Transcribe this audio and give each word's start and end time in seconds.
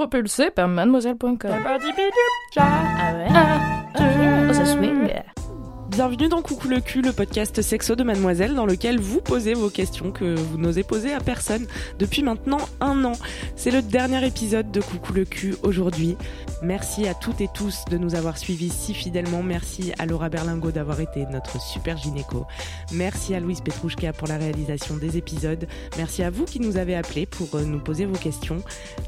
Propulsé 0.00 0.50
par 0.50 0.66
mademoiselle.com. 0.66 1.36
Ah 2.56 3.12
ouais. 3.12 3.28
Oh, 4.48 4.52
ça 4.54 4.64
swing. 4.64 4.99
Bienvenue 6.00 6.28
dans 6.28 6.40
Coucou 6.40 6.68
le 6.68 6.80
cul, 6.80 7.02
le 7.02 7.12
podcast 7.12 7.60
sexo 7.60 7.94
de 7.94 8.02
Mademoiselle 8.02 8.54
dans 8.54 8.64
lequel 8.64 8.98
vous 8.98 9.20
posez 9.20 9.52
vos 9.52 9.68
questions 9.68 10.12
que 10.12 10.34
vous 10.34 10.56
n'osez 10.56 10.82
poser 10.82 11.12
à 11.12 11.20
personne 11.20 11.66
depuis 11.98 12.22
maintenant 12.22 12.56
un 12.80 13.04
an. 13.04 13.12
C'est 13.54 13.70
le 13.70 13.82
dernier 13.82 14.26
épisode 14.26 14.70
de 14.70 14.80
Coucou 14.80 15.12
le 15.12 15.26
cul 15.26 15.56
aujourd'hui. 15.62 16.16
Merci 16.62 17.06
à 17.06 17.12
toutes 17.12 17.42
et 17.42 17.48
tous 17.52 17.84
de 17.90 17.98
nous 17.98 18.14
avoir 18.14 18.38
suivis 18.38 18.70
si 18.70 18.94
fidèlement. 18.94 19.42
Merci 19.42 19.92
à 19.98 20.06
Laura 20.06 20.30
Berlingo 20.30 20.70
d'avoir 20.70 21.00
été 21.00 21.26
notre 21.26 21.60
super 21.60 21.98
gynéco. 21.98 22.46
Merci 22.92 23.34
à 23.34 23.40
Louise 23.40 23.60
Petrouchka 23.60 24.14
pour 24.14 24.26
la 24.26 24.38
réalisation 24.38 24.96
des 24.96 25.18
épisodes. 25.18 25.66
Merci 25.98 26.22
à 26.22 26.30
vous 26.30 26.46
qui 26.46 26.60
nous 26.60 26.78
avez 26.78 26.96
appelés 26.96 27.26
pour 27.26 27.54
euh, 27.56 27.62
nous 27.62 27.78
poser 27.78 28.06
vos 28.06 28.16
questions. 28.16 28.62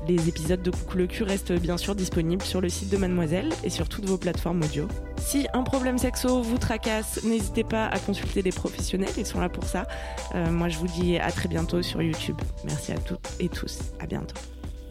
Les 0.07 0.29
épisodes 0.29 0.63
de 0.63 0.71
Coucou 0.71 0.99
le 0.99 1.07
cul 1.07 1.23
restent 1.23 1.53
bien 1.53 1.79
sûr 1.79 1.95
disponibles 1.95 2.45
sur 2.45 2.61
le 2.61 2.69
site 2.69 2.91
de 2.91 2.99
Mademoiselle 2.99 3.49
et 3.65 3.71
sur 3.71 3.89
toutes 3.89 4.05
vos 4.05 4.19
plateformes 4.19 4.61
audio. 4.63 4.87
Si 5.17 5.47
un 5.55 5.63
problème 5.63 5.97
sexo 5.97 6.43
vous 6.43 6.59
n'hésitez 7.25 7.65
pas 7.65 7.87
à 7.87 7.99
consulter 7.99 8.43
des 8.43 8.53
professionnels, 8.53 9.11
ils 9.17 9.27
sont 9.27 9.41
là 9.41 9.49
pour 9.49 9.65
ça. 9.65 9.87
Euh, 10.35 10.51
moi 10.51 10.69
je 10.69 10.79
vous 10.79 10.87
dis 10.87 11.19
à 11.19 11.31
très 11.31 11.49
bientôt 11.49 11.83
sur 11.83 12.03
YouTube. 12.03 12.37
Merci 12.65 12.93
à 12.93 12.99
toutes 12.99 13.29
et 13.41 13.49
tous. 13.49 13.79
À 14.01 14.07
bientôt. 14.07 14.35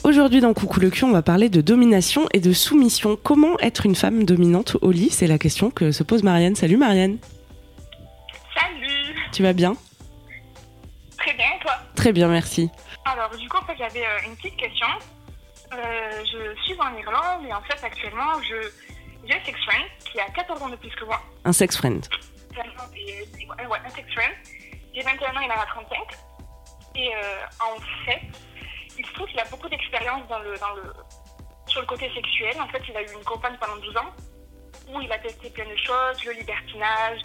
Aujourd'hui 0.04 0.42
dans 0.42 0.54
Coucou 0.54 0.80
le 0.80 0.90
cul, 0.90 1.04
on 1.04 1.12
va 1.12 1.22
parler 1.22 1.50
de 1.50 1.62
domination 1.62 2.28
et 2.34 2.40
de 2.40 2.54
soumission. 2.54 3.18
Comment 3.22 3.60
être 3.60 3.86
une 3.86 3.96
femme 3.96 4.24
dominante 4.24 4.78
au 4.82 4.92
lit? 4.92 5.12
C'est 5.12 5.28
la 5.28 5.38
question 5.38 5.70
que 5.70 5.92
se 5.92 6.04
pose 6.04 6.24
Marianne. 6.24 6.56
Salut 6.56 6.78
Marianne. 6.78 7.18
Salut 8.56 9.16
Tu 9.32 9.44
vas 9.44 9.54
bien? 9.54 9.76
Très 11.18 11.34
bien, 11.34 11.46
et 11.56 11.62
toi? 11.62 11.74
Très 11.96 12.12
bien, 12.14 12.28
merci. 12.30 12.70
Alors, 13.06 13.30
du 13.38 13.48
coup, 13.48 13.58
en 13.58 13.66
fait, 13.66 13.76
j'avais 13.78 14.04
euh, 14.04 14.28
une 14.28 14.36
petite 14.36 14.58
question. 14.58 14.88
Euh, 15.74 15.78
je 16.26 16.62
suis 16.64 16.74
en 16.80 16.98
Irlande 16.98 17.46
et 17.48 17.54
en 17.54 17.62
fait, 17.62 17.86
actuellement, 17.86 18.42
je 18.42 18.56
un 19.30 19.46
sex 19.46 19.60
friend 19.66 19.86
qui 20.12 20.20
a 20.20 20.30
14 20.30 20.62
ans 20.62 20.70
de 20.70 20.76
plus 20.76 20.90
que 20.92 21.06
moi. 21.06 21.22
Un 21.46 21.54
sex 21.54 21.78
friend. 21.78 22.06
Ouais, 22.58 23.66
ouais, 23.66 23.80
un 23.86 23.90
sex 23.90 24.12
friend. 24.14 24.34
J'ai 24.94 25.02
21 25.02 25.36
ans, 25.36 25.42
il 25.42 25.52
en 25.52 25.62
a 25.62 25.66
35. 25.66 25.98
Et 26.96 27.16
euh, 27.16 27.20
en 27.60 27.80
fait, 28.06 28.22
il 28.98 29.06
se 29.06 29.14
trouve 29.14 29.28
qu'il 29.28 29.40
a 29.40 29.46
beaucoup 29.46 29.70
d'expérience 29.70 30.28
dans 30.28 30.40
le, 30.40 30.58
dans 30.58 30.74
le, 30.76 30.94
sur 31.68 31.82
le 31.82 31.88
côté 31.88 32.12
sexuel. 32.14 32.62
En 32.62 32.68
fait, 32.68 32.82
il 32.90 32.98
a 32.98 33.02
eu 33.02 33.14
une 33.14 33.24
compagne 33.24 33.56
pendant 33.60 33.78
12 33.78 33.98
ans 33.98 34.14
où 34.94 35.00
il 35.02 35.12
a 35.12 35.18
testé 35.20 35.50
plein 35.50 35.66
de 35.66 35.76
choses, 35.78 36.24
le 36.26 36.34
libertinage, 36.34 37.22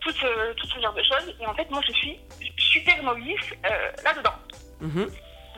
tout 0.00 0.12
ce, 0.12 0.52
tout 0.54 0.66
ce 0.66 0.80
genre 0.80 0.92
de 0.92 1.02
choses. 1.02 1.34
Et 1.40 1.46
en 1.46 1.54
fait, 1.54 1.70
moi, 1.70 1.80
je 1.86 1.92
suis 1.92 2.20
super 2.58 3.02
novice 3.02 3.40
euh, 3.64 3.92
là-dedans. 4.04 4.34
Mhm. 4.80 5.10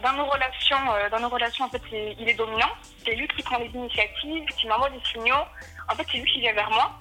Dans 0.03 0.13
nos 0.13 0.27
relations, 0.27 0.93
euh, 0.93 1.09
dans 1.09 1.21
nos 1.21 1.29
relations, 1.29 1.65
en 1.65 1.71
fait, 1.71 1.83
il 1.91 2.29
est 2.29 2.35
dominant. 2.35 2.71
C'est 3.05 3.15
lui 3.15 3.27
qui 3.29 3.43
prend 3.43 3.59
les 3.59 3.69
initiatives, 3.69 4.45
qui 4.59 4.67
m'envoie 4.69 4.91
des 4.91 5.01
signaux. 5.13 5.45
En 5.91 5.95
fait, 5.97 6.07
c'est 6.11 6.19
lui 6.19 6.33
qui 6.33 6.41
vient 6.41 6.53
vers 6.53 6.71
moi. 6.71 6.97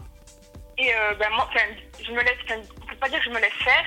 Et 0.78 0.90
euh, 0.94 1.14
ben, 1.20 1.30
moi, 1.36 1.48
je 2.04 2.12
me 2.12 2.20
laisse, 2.22 2.38
on 2.50 2.86
peut 2.86 2.96
pas 2.96 3.10
dire 3.10 3.20
que 3.20 3.26
je 3.26 3.30
me 3.30 3.40
laisse 3.40 3.54
faire, 3.64 3.86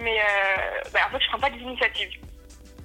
mais 0.00 0.18
euh, 0.20 0.88
ben, 0.92 1.00
en 1.06 1.10
fait, 1.10 1.22
je 1.24 1.28
prends 1.28 1.38
pas 1.40 1.50
des 1.50 1.58
initiatives. 1.60 2.10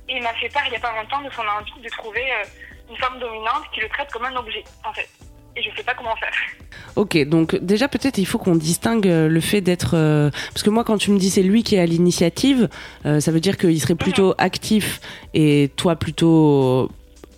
Et 0.10 0.18
il 0.18 0.24
m'a 0.24 0.34
fait 0.34 0.50
part 0.50 0.64
il 0.68 0.74
y 0.74 0.76
a 0.76 0.80
pas 0.80 0.94
longtemps 0.96 1.22
de 1.22 1.32
son 1.32 1.42
envie 1.42 1.82
de 1.84 1.90
trouver 1.90 2.24
euh, 2.32 2.90
une 2.90 2.98
femme 2.98 3.20
dominante 3.20 3.64
qui 3.74 3.82
le 3.82 3.90
traite 3.90 4.12
comme 4.12 4.26
un 4.26 4.36
objet, 4.36 4.64
en 4.84 4.94
fait. 4.94 5.10
Et 5.56 5.64
je 5.64 5.76
sais 5.76 5.84
pas 5.84 5.94
comment 5.94 6.16
faire. 6.16 6.34
Ok, 6.96 7.18
donc 7.26 7.56
déjà 7.58 7.90
peut-être 7.90 8.20
il 8.20 8.26
faut 8.26 8.38
qu'on 8.38 8.56
distingue 8.56 9.06
le 9.06 9.42
fait 9.42 9.60
d'être... 9.60 9.98
euh, 9.98 10.30
Parce 10.54 10.64
que 10.64 10.70
moi 10.70 10.86
quand 10.86 10.98
tu 10.98 11.12
me 11.12 11.20
dis 11.20 11.30
c'est 11.30 11.44
lui 11.44 11.62
qui 11.62 11.76
est 11.76 11.82
à 11.82 11.86
l'initiative, 11.86 12.70
euh, 13.06 13.20
ça 13.20 13.32
veut 13.34 13.42
dire 13.42 13.58
qu'il 13.58 13.80
serait 13.82 13.96
plutôt 13.96 14.34
actif 14.38 15.02
et 15.34 15.72
toi 15.76 15.98
plutôt 15.98 16.90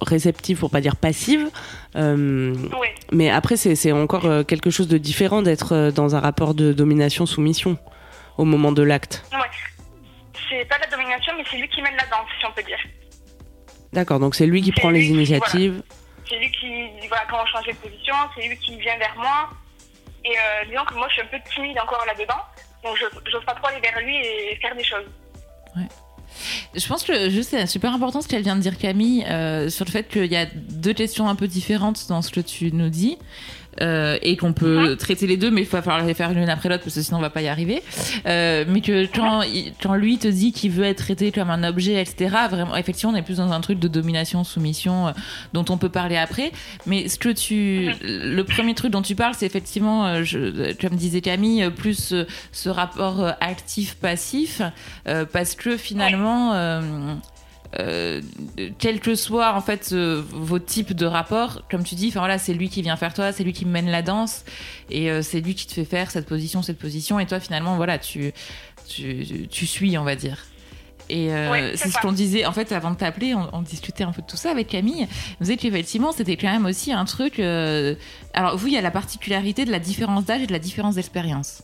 réceptive 0.01 0.59
pour 0.59 0.69
pas 0.69 0.81
dire 0.81 0.95
passive. 0.95 1.49
Euh, 1.95 2.53
Oui. 2.79 2.87
mais 3.11 3.29
après 3.29 3.57
c'est 3.57 3.75
c'est 3.75 3.91
encore 3.91 4.25
euh, 4.25 4.43
quelque 4.43 4.69
chose 4.69 4.87
de 4.87 4.97
différent 4.97 5.41
d'être 5.41 5.73
euh, 5.73 5.91
dans 5.91 6.15
un 6.15 6.19
rapport 6.19 6.53
de 6.53 6.73
domination-soumission 6.73 7.77
au 8.37 8.45
moment 8.45 8.71
de 8.71 8.83
l'acte. 8.83 9.23
Ouais. 9.31 9.39
C'est 10.49 10.65
pas 10.65 10.77
la 10.77 10.87
domination, 10.87 11.33
mais 11.37 11.43
c'est 11.49 11.57
lui 11.57 11.67
qui 11.67 11.81
mène 11.81 11.95
la 11.95 12.05
danse, 12.05 12.29
si 12.39 12.45
on 12.45 12.51
peut 12.51 12.63
dire. 12.63 12.77
D'accord, 13.93 14.19
donc 14.19 14.35
c'est 14.35 14.45
lui 14.45 14.61
qui 14.61 14.71
prend 14.71 14.89
les 14.89 14.99
lui 14.99 15.09
initiatives. 15.09 15.81
C'est 16.29 16.37
lui 16.37 16.51
qui 16.51 16.89
voilà 17.07 17.23
comment 17.29 17.45
changer 17.47 17.71
de 17.71 17.77
position, 17.77 18.13
c'est 18.35 18.47
lui 18.47 18.57
qui 18.57 18.77
vient 18.79 18.97
vers 18.97 19.15
moi. 19.17 19.49
Et 20.25 20.31
euh, 20.31 20.65
disons 20.69 20.85
que 20.85 20.93
moi 20.95 21.07
je 21.09 21.13
suis 21.13 21.21
un 21.21 21.25
peu 21.25 21.37
timide 21.53 21.77
encore 21.79 22.03
là-dedans, 22.05 22.41
donc 22.83 22.97
je 22.97 23.31
n'ose 23.31 23.45
pas 23.45 23.53
trop 23.55 23.67
aller 23.67 23.79
vers 23.79 23.99
lui 24.01 24.15
et 24.17 24.57
faire 24.61 24.75
des 24.75 24.83
choses. 24.83 25.05
Je 26.75 26.87
pense 26.87 27.03
que 27.03 27.29
juste 27.29 27.49
c'est 27.51 27.65
super 27.67 27.93
important 27.93 28.21
ce 28.21 28.27
qu'elle 28.27 28.43
vient 28.43 28.55
de 28.55 28.61
dire 28.61 28.77
Camille 28.77 29.25
euh, 29.29 29.69
sur 29.69 29.85
le 29.85 29.91
fait 29.91 30.07
qu'il 30.07 30.31
y 30.31 30.35
a 30.35 30.45
deux 30.45 30.93
questions 30.93 31.27
un 31.27 31.35
peu 31.35 31.47
différentes 31.47 32.07
dans 32.09 32.21
ce 32.21 32.31
que 32.31 32.41
tu 32.41 32.71
nous 32.71 32.89
dis. 32.89 33.17
Euh, 33.81 34.17
et 34.21 34.37
qu'on 34.37 34.53
peut 34.53 34.95
traiter 34.97 35.27
les 35.27 35.37
deux, 35.37 35.51
mais 35.51 35.61
il 35.61 35.67
va 35.67 35.81
falloir 35.81 36.05
les 36.05 36.13
faire 36.13 36.31
l'une 36.33 36.49
après 36.49 36.69
l'autre 36.69 36.83
parce 36.83 36.95
que 36.95 37.01
sinon 37.01 37.17
on 37.19 37.21
va 37.21 37.29
pas 37.29 37.41
y 37.41 37.47
arriver. 37.47 37.81
Euh, 38.25 38.65
mais 38.67 38.81
que 38.81 39.05
quand, 39.07 39.41
il- 39.43 39.73
quand 39.81 39.95
lui 39.95 40.17
te 40.17 40.27
dit 40.27 40.51
qu'il 40.51 40.71
veut 40.71 40.85
être 40.85 40.97
traité 40.99 41.31
comme 41.31 41.49
un 41.49 41.63
objet, 41.63 42.01
etc., 42.01 42.35
vraiment, 42.49 42.75
effectivement, 42.75 43.13
on 43.13 43.15
est 43.17 43.21
plus 43.21 43.37
dans 43.37 43.51
un 43.51 43.61
truc 43.61 43.79
de 43.79 43.87
domination, 43.87 44.43
soumission, 44.43 45.07
euh, 45.07 45.11
dont 45.53 45.65
on 45.69 45.77
peut 45.77 45.89
parler 45.89 46.17
après. 46.17 46.51
Mais 46.85 47.07
ce 47.07 47.17
que 47.19 47.29
tu, 47.29 47.91
le 48.03 48.41
premier 48.43 48.73
truc 48.73 48.91
dont 48.91 49.01
tu 49.01 49.15
parles, 49.15 49.33
c'est 49.37 49.45
effectivement, 49.45 50.23
je, 50.23 50.73
comme 50.81 50.95
disait 50.95 51.21
Camille, 51.21 51.69
plus 51.75 52.13
ce 52.51 52.69
rapport 52.69 53.33
actif-passif, 53.41 54.61
parce 55.31 55.55
que 55.55 55.77
finalement. 55.77 56.53
Euh, 57.79 58.21
quel 58.79 58.99
que 58.99 59.15
soit 59.15 59.53
en 59.53 59.61
fait 59.61 59.89
euh, 59.91 60.23
vos 60.31 60.59
types 60.59 60.93
de 60.93 61.05
rapports, 61.05 61.63
comme 61.69 61.83
tu 61.83 61.95
dis, 61.95 62.07
enfin 62.09 62.19
voilà, 62.21 62.37
c'est 62.37 62.53
lui 62.53 62.69
qui 62.69 62.81
vient 62.81 62.95
faire 62.95 63.13
toi, 63.13 63.31
c'est 63.31 63.43
lui 63.43 63.53
qui 63.53 63.65
mène 63.65 63.89
la 63.89 64.01
danse 64.01 64.45
et 64.89 65.11
euh, 65.11 65.21
c'est 65.21 65.41
lui 65.41 65.53
qui 65.55 65.67
te 65.67 65.73
fait 65.73 65.85
faire 65.85 66.09
cette 66.11 66.27
position, 66.27 66.61
cette 66.61 66.79
position 66.79 67.19
et 67.19 67.25
toi 67.25 67.39
finalement 67.39 67.75
voilà, 67.75 67.97
tu 67.99 68.31
tu, 68.87 69.47
tu 69.49 69.67
suis, 69.67 69.97
on 69.97 70.03
va 70.03 70.15
dire. 70.15 70.45
Et 71.09 71.33
euh, 71.33 71.51
Ouais, 71.51 71.71
c'est 71.75 71.89
ce 71.89 71.97
qu'on 71.99 72.11
disait 72.11 72.45
en 72.45 72.51
fait 72.51 72.71
avant 72.73 72.91
de 72.91 72.97
t'appeler, 72.97 73.33
on, 73.33 73.49
on 73.53 73.61
discutait 73.61 74.03
un 74.03 74.11
peu 74.11 74.21
de 74.21 74.27
tout 74.27 74.35
ça 74.37 74.51
avec 74.51 74.67
Camille. 74.67 75.07
On 75.39 75.43
disait 75.43 75.55
qu'effectivement 75.57 76.11
c'était 76.11 76.35
quand 76.37 76.51
même 76.51 76.65
aussi 76.65 76.91
un 76.91 77.05
truc. 77.05 77.39
euh, 77.39 77.95
Alors 78.33 78.57
vous, 78.57 78.67
il 78.67 78.73
y 78.73 78.77
a 78.77 78.81
la 78.81 78.91
particularité 78.91 79.63
de 79.65 79.71
la 79.71 79.79
différence 79.79 80.25
d'âge 80.25 80.41
et 80.41 80.47
de 80.47 80.51
la 80.53 80.59
différence 80.59 80.95
d'expérience. 80.95 81.63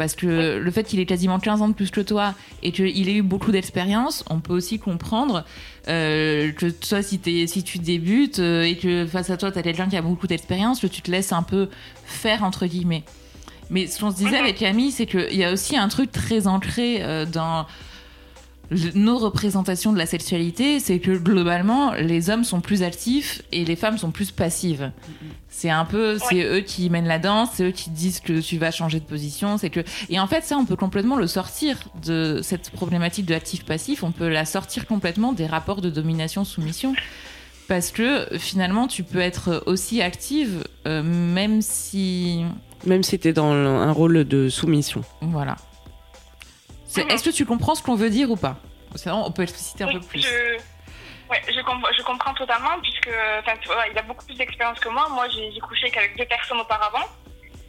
Parce 0.00 0.14
que 0.14 0.56
le 0.56 0.70
fait 0.70 0.84
qu'il 0.84 0.98
ait 0.98 1.04
quasiment 1.04 1.38
15 1.38 1.60
ans 1.60 1.68
de 1.68 1.74
plus 1.74 1.90
que 1.90 2.00
toi 2.00 2.32
et 2.62 2.72
qu'il 2.72 3.06
ait 3.10 3.16
eu 3.16 3.20
beaucoup 3.20 3.52
d'expérience, 3.52 4.24
on 4.30 4.40
peut 4.40 4.54
aussi 4.54 4.78
comprendre 4.78 5.44
euh, 5.88 6.52
que 6.52 6.70
toi, 6.70 7.02
si, 7.02 7.20
si 7.46 7.62
tu 7.62 7.76
débutes 7.76 8.38
euh, 8.38 8.62
et 8.62 8.78
que 8.78 9.04
face 9.04 9.28
à 9.28 9.36
toi, 9.36 9.52
tu 9.52 9.58
as 9.58 9.62
quelqu'un 9.62 9.90
qui 9.90 9.98
a 9.98 10.00
beaucoup 10.00 10.26
d'expérience, 10.26 10.80
que 10.80 10.86
tu 10.86 11.02
te 11.02 11.10
laisses 11.10 11.32
un 11.32 11.42
peu 11.42 11.68
faire, 12.06 12.44
entre 12.44 12.64
guillemets. 12.64 13.02
Mais 13.68 13.88
ce 13.88 14.00
qu'on 14.00 14.10
se 14.10 14.16
disait 14.16 14.38
avec 14.38 14.56
Camille, 14.56 14.90
c'est 14.90 15.04
qu'il 15.04 15.36
y 15.36 15.44
a 15.44 15.52
aussi 15.52 15.76
un 15.76 15.88
truc 15.88 16.10
très 16.10 16.46
ancré 16.46 17.02
euh, 17.02 17.26
dans 17.26 17.66
nos 18.94 19.18
représentations 19.18 19.92
de 19.92 19.98
la 19.98 20.06
sexualité, 20.06 20.78
c'est 20.78 21.00
que 21.00 21.12
globalement, 21.12 21.92
les 21.94 22.30
hommes 22.30 22.44
sont 22.44 22.60
plus 22.60 22.82
actifs 22.82 23.42
et 23.50 23.64
les 23.64 23.74
femmes 23.76 23.98
sont 23.98 24.10
plus 24.12 24.30
passives. 24.30 24.92
C'est 25.48 25.70
un 25.70 25.84
peu, 25.84 26.18
c'est 26.18 26.42
eux 26.44 26.60
qui 26.60 26.88
mènent 26.90 27.08
la 27.08 27.18
danse, 27.18 27.50
c'est 27.54 27.64
eux 27.64 27.70
qui 27.72 27.90
disent 27.90 28.20
que 28.20 28.40
tu 28.40 28.58
vas 28.58 28.70
changer 28.70 29.00
de 29.00 29.04
position, 29.04 29.58
c'est 29.58 29.70
que 29.70 29.80
et 30.08 30.20
en 30.20 30.26
fait 30.28 30.44
ça 30.44 30.56
on 30.56 30.64
peut 30.64 30.76
complètement 30.76 31.16
le 31.16 31.26
sortir 31.26 31.76
de 32.04 32.40
cette 32.42 32.70
problématique 32.70 33.26
de 33.26 33.34
actif 33.34 33.64
passif, 33.64 34.04
on 34.04 34.12
peut 34.12 34.28
la 34.28 34.44
sortir 34.44 34.86
complètement 34.86 35.32
des 35.32 35.46
rapports 35.46 35.80
de 35.80 35.90
domination 35.90 36.44
soumission 36.44 36.94
parce 37.66 37.90
que 37.90 38.26
finalement 38.38 38.86
tu 38.86 39.02
peux 39.02 39.18
être 39.18 39.64
aussi 39.66 40.00
active 40.00 40.64
euh, 40.86 41.02
même 41.02 41.60
si 41.62 42.44
Même 42.86 43.02
si 43.02 43.18
t'es 43.18 43.32
dans 43.32 43.50
un 43.52 43.90
rôle 43.92 44.24
de 44.24 44.48
soumission. 44.48 45.02
voilà. 45.20 45.56
C'est- 46.92 47.10
Est-ce 47.12 47.22
que 47.24 47.30
tu 47.30 47.46
comprends 47.46 47.74
ce 47.74 47.82
qu'on 47.82 47.94
veut 47.94 48.10
dire 48.10 48.30
ou 48.30 48.36
pas 48.36 48.56
Sinon, 48.96 49.22
on 49.24 49.30
peut 49.30 49.42
expliciter 49.42 49.84
un 49.84 49.88
Oui, 49.88 49.94
peu 50.00 50.06
plus. 50.06 50.20
Je, 50.22 50.54
ouais, 51.30 51.40
je, 51.48 51.60
com- 51.62 51.86
je 51.96 52.02
comprends 52.02 52.34
totalement, 52.34 52.80
puisque 52.82 53.08
il 53.92 53.98
a 53.98 54.02
beaucoup 54.02 54.26
plus 54.26 54.34
d'expérience 54.36 54.80
que 54.80 54.88
moi. 54.88 55.08
Moi, 55.10 55.28
j'ai 55.28 55.52
j'ai 55.52 55.60
couché 55.60 55.90
qu'avec 55.90 56.16
deux 56.18 56.24
personnes 56.26 56.58
auparavant. 56.60 57.06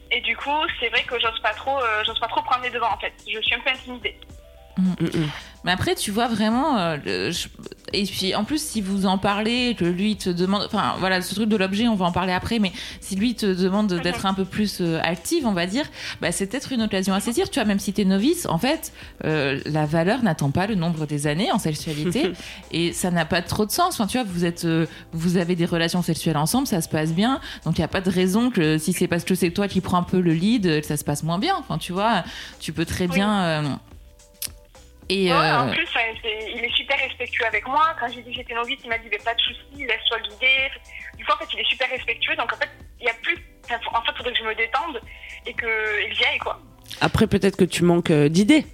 Et 0.09 0.19
du 0.21 0.35
coup, 0.35 0.49
c'est 0.79 0.89
vrai 0.89 1.03
que 1.03 1.19
j'ose 1.19 1.39
pas 1.41 1.53
trop, 1.53 1.77
euh, 1.79 2.03
j'ose 2.05 2.19
pas 2.19 2.27
trop 2.27 2.41
prendre 2.41 2.63
les 2.63 2.69
devants 2.71 2.91
en 2.91 2.97
fait. 2.97 3.13
Je 3.31 3.39
suis 3.41 3.53
un 3.55 3.59
peu 3.59 3.69
intimidée. 3.69 4.19
Mais 5.63 5.71
après, 5.71 5.93
tu 5.93 6.09
vois 6.09 6.27
vraiment. 6.27 6.77
euh, 6.79 6.97
le- 7.05 7.31
je- 7.31 7.47
Et 7.93 8.03
puis 8.05 8.33
en 8.33 8.45
plus, 8.45 8.59
si 8.61 8.81
vous 8.81 9.05
en 9.05 9.17
parlez, 9.17 9.75
que 9.77 9.83
lui 9.85 10.15
te 10.15 10.29
demande. 10.29 10.63
Enfin 10.65 10.95
voilà, 10.99 11.21
ce 11.21 11.35
truc 11.35 11.49
de 11.49 11.55
l'objet, 11.57 11.87
on 11.87 11.95
va 11.95 12.05
en 12.05 12.11
parler 12.11 12.31
après, 12.33 12.57
mais 12.57 12.71
si 13.01 13.15
lui 13.15 13.35
te 13.35 13.45
demande 13.45 13.93
d'être 14.01 14.25
un 14.25 14.33
peu 14.33 14.45
plus 14.45 14.77
euh, 14.81 14.99
active, 15.03 15.45
on 15.45 15.51
va 15.51 15.67
dire, 15.67 15.85
bah, 16.21 16.31
c'est 16.31 16.47
peut-être 16.47 16.71
une 16.71 16.81
occasion 16.83 17.13
à 17.13 17.19
saisir. 17.19 17.49
Tu 17.49 17.59
vois, 17.59 17.65
même 17.65 17.79
si 17.79 17.91
t'es 17.93 18.05
novice, 18.05 18.47
en 18.49 18.57
fait, 18.57 18.91
euh, 19.25 19.59
la 19.65 19.85
valeur 19.85 20.23
n'attend 20.23 20.49
pas 20.51 20.65
le 20.67 20.75
nombre 20.75 21.05
des 21.05 21.27
années 21.27 21.51
en 21.51 21.59
sexualité 21.59 22.31
et 22.71 22.93
ça 22.93 23.11
n'a 23.11 23.25
pas 23.25 23.41
trop 23.43 23.65
de 23.67 23.71
sens. 23.71 23.93
Enfin, 23.99 24.07
tu 24.07 24.17
vois, 24.17 24.25
vous 24.27 24.45
êtes. 24.45 24.65
vous 25.13 25.37
avez 25.37 25.55
des 25.55 25.65
relations 25.65 26.01
sexuelles 26.01 26.37
ensemble, 26.37 26.65
ça 26.65 26.81
se 26.81 26.89
passe 26.89 27.13
bien, 27.13 27.39
donc 27.65 27.77
il 27.77 27.81
n'y 27.81 27.85
a 27.85 27.89
pas 27.89 28.01
de 28.01 28.09
raison 28.09 28.49
que 28.51 28.77
si 28.79 28.93
c'est 28.93 29.07
parce 29.07 29.25
que 29.25 29.35
c'est 29.35 29.51
toi 29.51 29.67
qui 29.67 29.81
prends 29.81 29.97
un 29.97 30.03
peu 30.03 30.21
le 30.21 30.33
lead, 30.33 30.81
que 30.81 30.87
ça 30.87 30.97
se 30.97 31.03
passe 31.03 31.21
moins 31.23 31.37
bien. 31.39 31.55
Enfin, 31.59 31.77
tu 31.77 31.91
vois, 31.91 32.23
tu 32.59 32.71
peux 32.73 32.85
très 32.85 33.07
bien. 33.07 33.79
Et 35.13 35.25
Ouais, 35.31 35.37
euh, 35.37 35.59
En 35.59 35.69
plus, 35.69 35.87
il 36.55 36.63
est 36.63 36.75
super 36.75 36.97
respectueux 36.97 37.45
avec 37.45 37.67
moi. 37.67 37.95
Quand 37.99 38.07
j'ai 38.07 38.21
dit 38.21 38.31
que 38.31 38.37
j'étais 38.37 38.53
novice, 38.53 38.79
il 38.83 38.89
m'a 38.89 38.97
dit 38.97 39.07
mais 39.11 39.17
pas 39.17 39.33
de 39.33 39.41
soucis, 39.41 39.85
laisse-toi 39.85 40.19
guider. 40.19 40.69
Du 41.17 41.25
coup, 41.25 41.31
en 41.33 41.37
fait, 41.37 41.47
il 41.53 41.59
est 41.59 41.69
super 41.69 41.89
respectueux. 41.89 42.35
Donc, 42.35 42.51
en 42.53 42.57
fait, 42.57 42.69
il 42.99 43.05
y 43.05 43.09
a 43.09 43.13
plus. 43.21 43.35
En 43.65 44.01
fait, 44.01 44.11
il 44.11 44.17
faudrait 44.17 44.31
que 44.33 44.37
je 44.39 44.43
me 44.43 44.55
détende 44.55 45.01
et 45.45 45.53
qu'il 45.53 46.25
aille, 46.27 46.39
quoi. 46.39 46.59
Après, 47.01 47.27
peut-être 47.27 47.57
que 47.57 47.63
tu 47.65 47.83
manques 47.83 48.11
euh, 48.11 48.29
d'idées. 48.29 48.65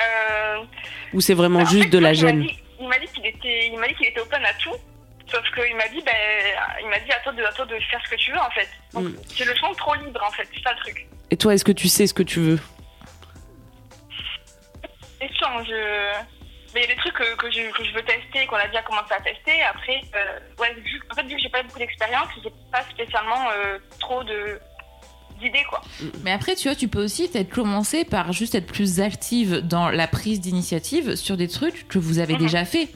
Euh, 0.00 0.62
Ou 1.12 1.20
c'est 1.20 1.34
vraiment 1.34 1.60
bah, 1.60 1.66
en 1.66 1.70
juste 1.70 1.84
fait, 1.84 1.90
de 1.90 1.98
la 1.98 2.12
gêne. 2.12 2.46
Il 2.80 2.88
m'a 2.88 2.98
dit 2.98 3.06
qu'il 3.06 3.24
était, 3.26 3.68
il 3.68 3.78
m'a 3.78 3.88
dit 3.88 3.94
qu'il 3.94 4.06
était 4.08 4.20
open 4.20 4.44
à 4.44 4.52
tout. 4.54 4.74
Sauf 5.30 5.42
qu'il 5.54 5.74
m'a 5.76 5.88
dit, 5.88 6.02
ben, 6.04 6.12
il 6.82 6.88
m'a 6.88 6.98
dit 7.00 7.10
à 7.12 7.18
toi 7.20 7.32
de, 7.32 7.42
à 7.42 7.52
toi 7.52 7.64
de 7.64 7.78
faire 7.90 8.00
ce 8.04 8.10
que 8.10 8.16
tu 8.16 8.30
veux, 8.32 8.38
en 8.38 8.50
fait. 8.50 8.68
Donc, 8.92 9.04
Mm. 9.04 9.16
je 9.36 9.44
le 9.44 9.56
sens 9.56 9.76
trop 9.76 9.94
libre, 9.94 10.20
en 10.26 10.30
fait. 10.32 10.46
C'est 10.54 10.62
ça 10.62 10.72
le 10.72 10.78
truc. 10.80 11.06
Et 11.30 11.36
toi, 11.36 11.54
est-ce 11.54 11.64
que 11.64 11.72
tu 11.72 11.88
sais 11.88 12.06
ce 12.06 12.14
que 12.14 12.22
tu 12.22 12.40
veux? 12.40 12.60
Hein, 15.42 15.64
je. 15.66 15.74
Mais 16.74 16.80
il 16.82 16.88
y 16.88 16.92
a 16.92 16.94
des 16.94 17.00
trucs 17.00 17.14
que, 17.14 17.36
que, 17.36 17.50
je, 17.52 17.70
que 17.70 17.84
je 17.84 17.94
veux 17.94 18.02
tester, 18.02 18.46
qu'on 18.46 18.56
a 18.56 18.66
déjà 18.66 18.82
commencé 18.82 19.12
à 19.16 19.20
tester. 19.20 19.62
Après, 19.62 20.00
euh, 20.16 20.38
ouais, 20.60 20.74
vu, 20.74 21.00
en 21.10 21.14
fait, 21.14 21.22
vu 21.22 21.36
que 21.36 21.40
j'ai 21.42 21.48
pas 21.48 21.62
beaucoup 21.62 21.78
d'expérience, 21.78 22.26
j'ai 22.42 22.50
pas 22.72 22.82
spécialement 22.90 23.48
euh, 23.56 23.78
trop 24.00 24.24
de 24.24 24.58
d'idées, 25.40 25.64
quoi. 25.68 25.80
Mais 26.22 26.30
après, 26.32 26.54
tu 26.56 26.68
vois, 26.68 26.74
tu 26.76 26.86
peux 26.88 27.02
aussi 27.02 27.28
peut-être 27.28 27.50
commencer 27.50 28.04
par 28.04 28.32
juste 28.32 28.54
être 28.54 28.66
plus 28.66 29.00
active 29.00 29.58
dans 29.58 29.88
la 29.90 30.06
prise 30.08 30.40
d'initiative 30.40 31.14
sur 31.16 31.36
des 31.36 31.48
trucs 31.48 31.86
que 31.88 31.98
vous 31.98 32.18
avez 32.18 32.34
Mhm. 32.34 32.40
déjà 32.40 32.64
fait. 32.64 32.88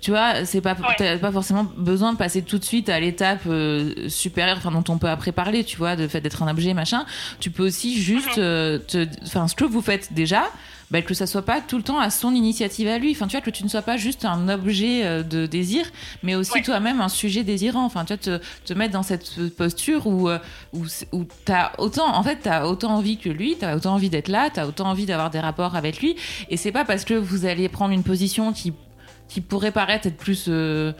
Tu 0.00 0.10
vois, 0.10 0.44
c'est 0.44 0.60
pas, 0.60 0.76
Ouais. 0.98 1.18
pas 1.18 1.32
forcément 1.32 1.64
besoin 1.64 2.12
de 2.12 2.18
passer 2.18 2.42
tout 2.42 2.58
de 2.58 2.64
suite 2.64 2.88
à 2.88 3.00
l'étape 3.00 3.40
euh, 3.46 4.08
supérieure, 4.08 4.56
enfin 4.58 4.70
dont 4.70 4.84
on 4.92 4.98
peut 4.98 5.08
après 5.08 5.32
parler, 5.32 5.64
tu 5.64 5.76
vois, 5.76 5.96
de 5.96 6.06
fait 6.08 6.20
d'être 6.20 6.42
un 6.42 6.48
objet, 6.50 6.72
machin. 6.72 7.04
Tu 7.40 7.50
peux 7.50 7.64
aussi 7.64 8.00
juste, 8.00 8.36
Mhm. 8.36 8.42
euh, 8.44 8.78
enfin, 9.26 9.48
ce 9.48 9.54
que 9.56 9.64
vous 9.64 9.82
faites 9.82 10.12
déjà, 10.12 10.44
bah, 10.90 11.02
que 11.02 11.12
ça 11.14 11.26
soit 11.26 11.44
pas 11.44 11.60
tout 11.60 11.76
le 11.76 11.82
temps 11.82 11.98
à 11.98 12.10
son 12.10 12.34
initiative 12.34 12.88
à 12.88 12.98
lui. 12.98 13.10
Enfin, 13.12 13.26
tu 13.26 13.32
vois, 13.36 13.40
que 13.42 13.50
tu 13.50 13.62
ne 13.64 13.68
sois 13.68 13.82
pas 13.82 13.96
juste 13.96 14.24
un 14.24 14.48
objet 14.48 15.04
euh, 15.04 15.22
de 15.22 15.46
désir, 15.46 15.84
mais 16.22 16.34
aussi 16.34 16.52
Ouais. 16.52 16.62
toi-même 16.62 17.00
un 17.00 17.08
sujet 17.08 17.44
désirant. 17.44 17.84
Enfin, 17.84 18.04
tu 18.04 18.14
vois, 18.14 18.16
te, 18.38 18.40
te 18.64 18.72
mettre 18.74 18.92
dans 18.94 19.02
cette 19.02 19.54
posture 19.56 20.06
où, 20.06 20.28
euh, 20.28 20.38
où, 20.72 20.84
où 21.12 21.24
t'as 21.44 21.72
autant, 21.78 22.14
en 22.16 22.22
fait, 22.22 22.38
t'as 22.42 22.64
autant 22.66 22.94
envie 22.94 23.18
que 23.18 23.28
lui, 23.28 23.56
t'as 23.58 23.76
autant 23.76 23.94
envie 23.94 24.08
d'être 24.10 24.28
là, 24.28 24.48
t'as 24.50 24.66
autant 24.66 24.88
envie 24.88 25.04
d'avoir 25.06 25.30
des 25.30 25.40
rapports 25.40 25.76
avec 25.76 26.00
lui. 26.00 26.16
Et 26.48 26.56
c'est 26.56 26.72
pas 26.72 26.84
parce 26.84 27.04
que 27.04 27.14
vous 27.14 27.44
allez 27.44 27.68
prendre 27.68 27.92
une 27.92 28.02
position 28.04 28.52
qui, 28.52 28.72
qui 29.28 29.40
pourrait 29.42 29.72
paraître 29.72 30.06
être 30.06 30.16
plus, 30.16 30.46
euh, 30.48 30.92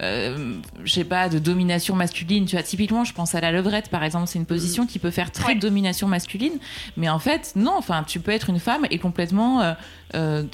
euh, 0.00 0.54
je 0.84 0.92
sais 0.92 1.04
pas, 1.04 1.28
de 1.28 1.38
domination 1.38 1.94
masculine. 1.96 2.46
Tu 2.46 2.56
vois, 2.56 2.62
typiquement, 2.62 3.04
je 3.04 3.12
pense 3.12 3.34
à 3.34 3.40
la 3.40 3.52
levrette, 3.52 3.88
par 3.88 4.02
exemple, 4.04 4.26
c'est 4.28 4.38
une 4.38 4.46
position 4.46 4.86
qui 4.86 4.98
peut 4.98 5.10
faire 5.10 5.30
très 5.32 5.52
Ouais. 5.52 5.58
domination 5.58 6.08
masculine. 6.08 6.58
Mais 6.96 7.08
en 7.08 7.18
fait, 7.18 7.52
non, 7.56 7.74
enfin, 7.76 8.04
tu 8.06 8.20
peux 8.20 8.30
être 8.32 8.50
une 8.50 8.60
femme 8.60 8.86
et 8.90 8.98
complètement 8.98 9.60
euh, 9.62 9.72
euh, 10.14 10.44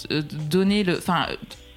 donner 0.50 0.84
le, 0.84 0.98
enfin, 0.98 1.26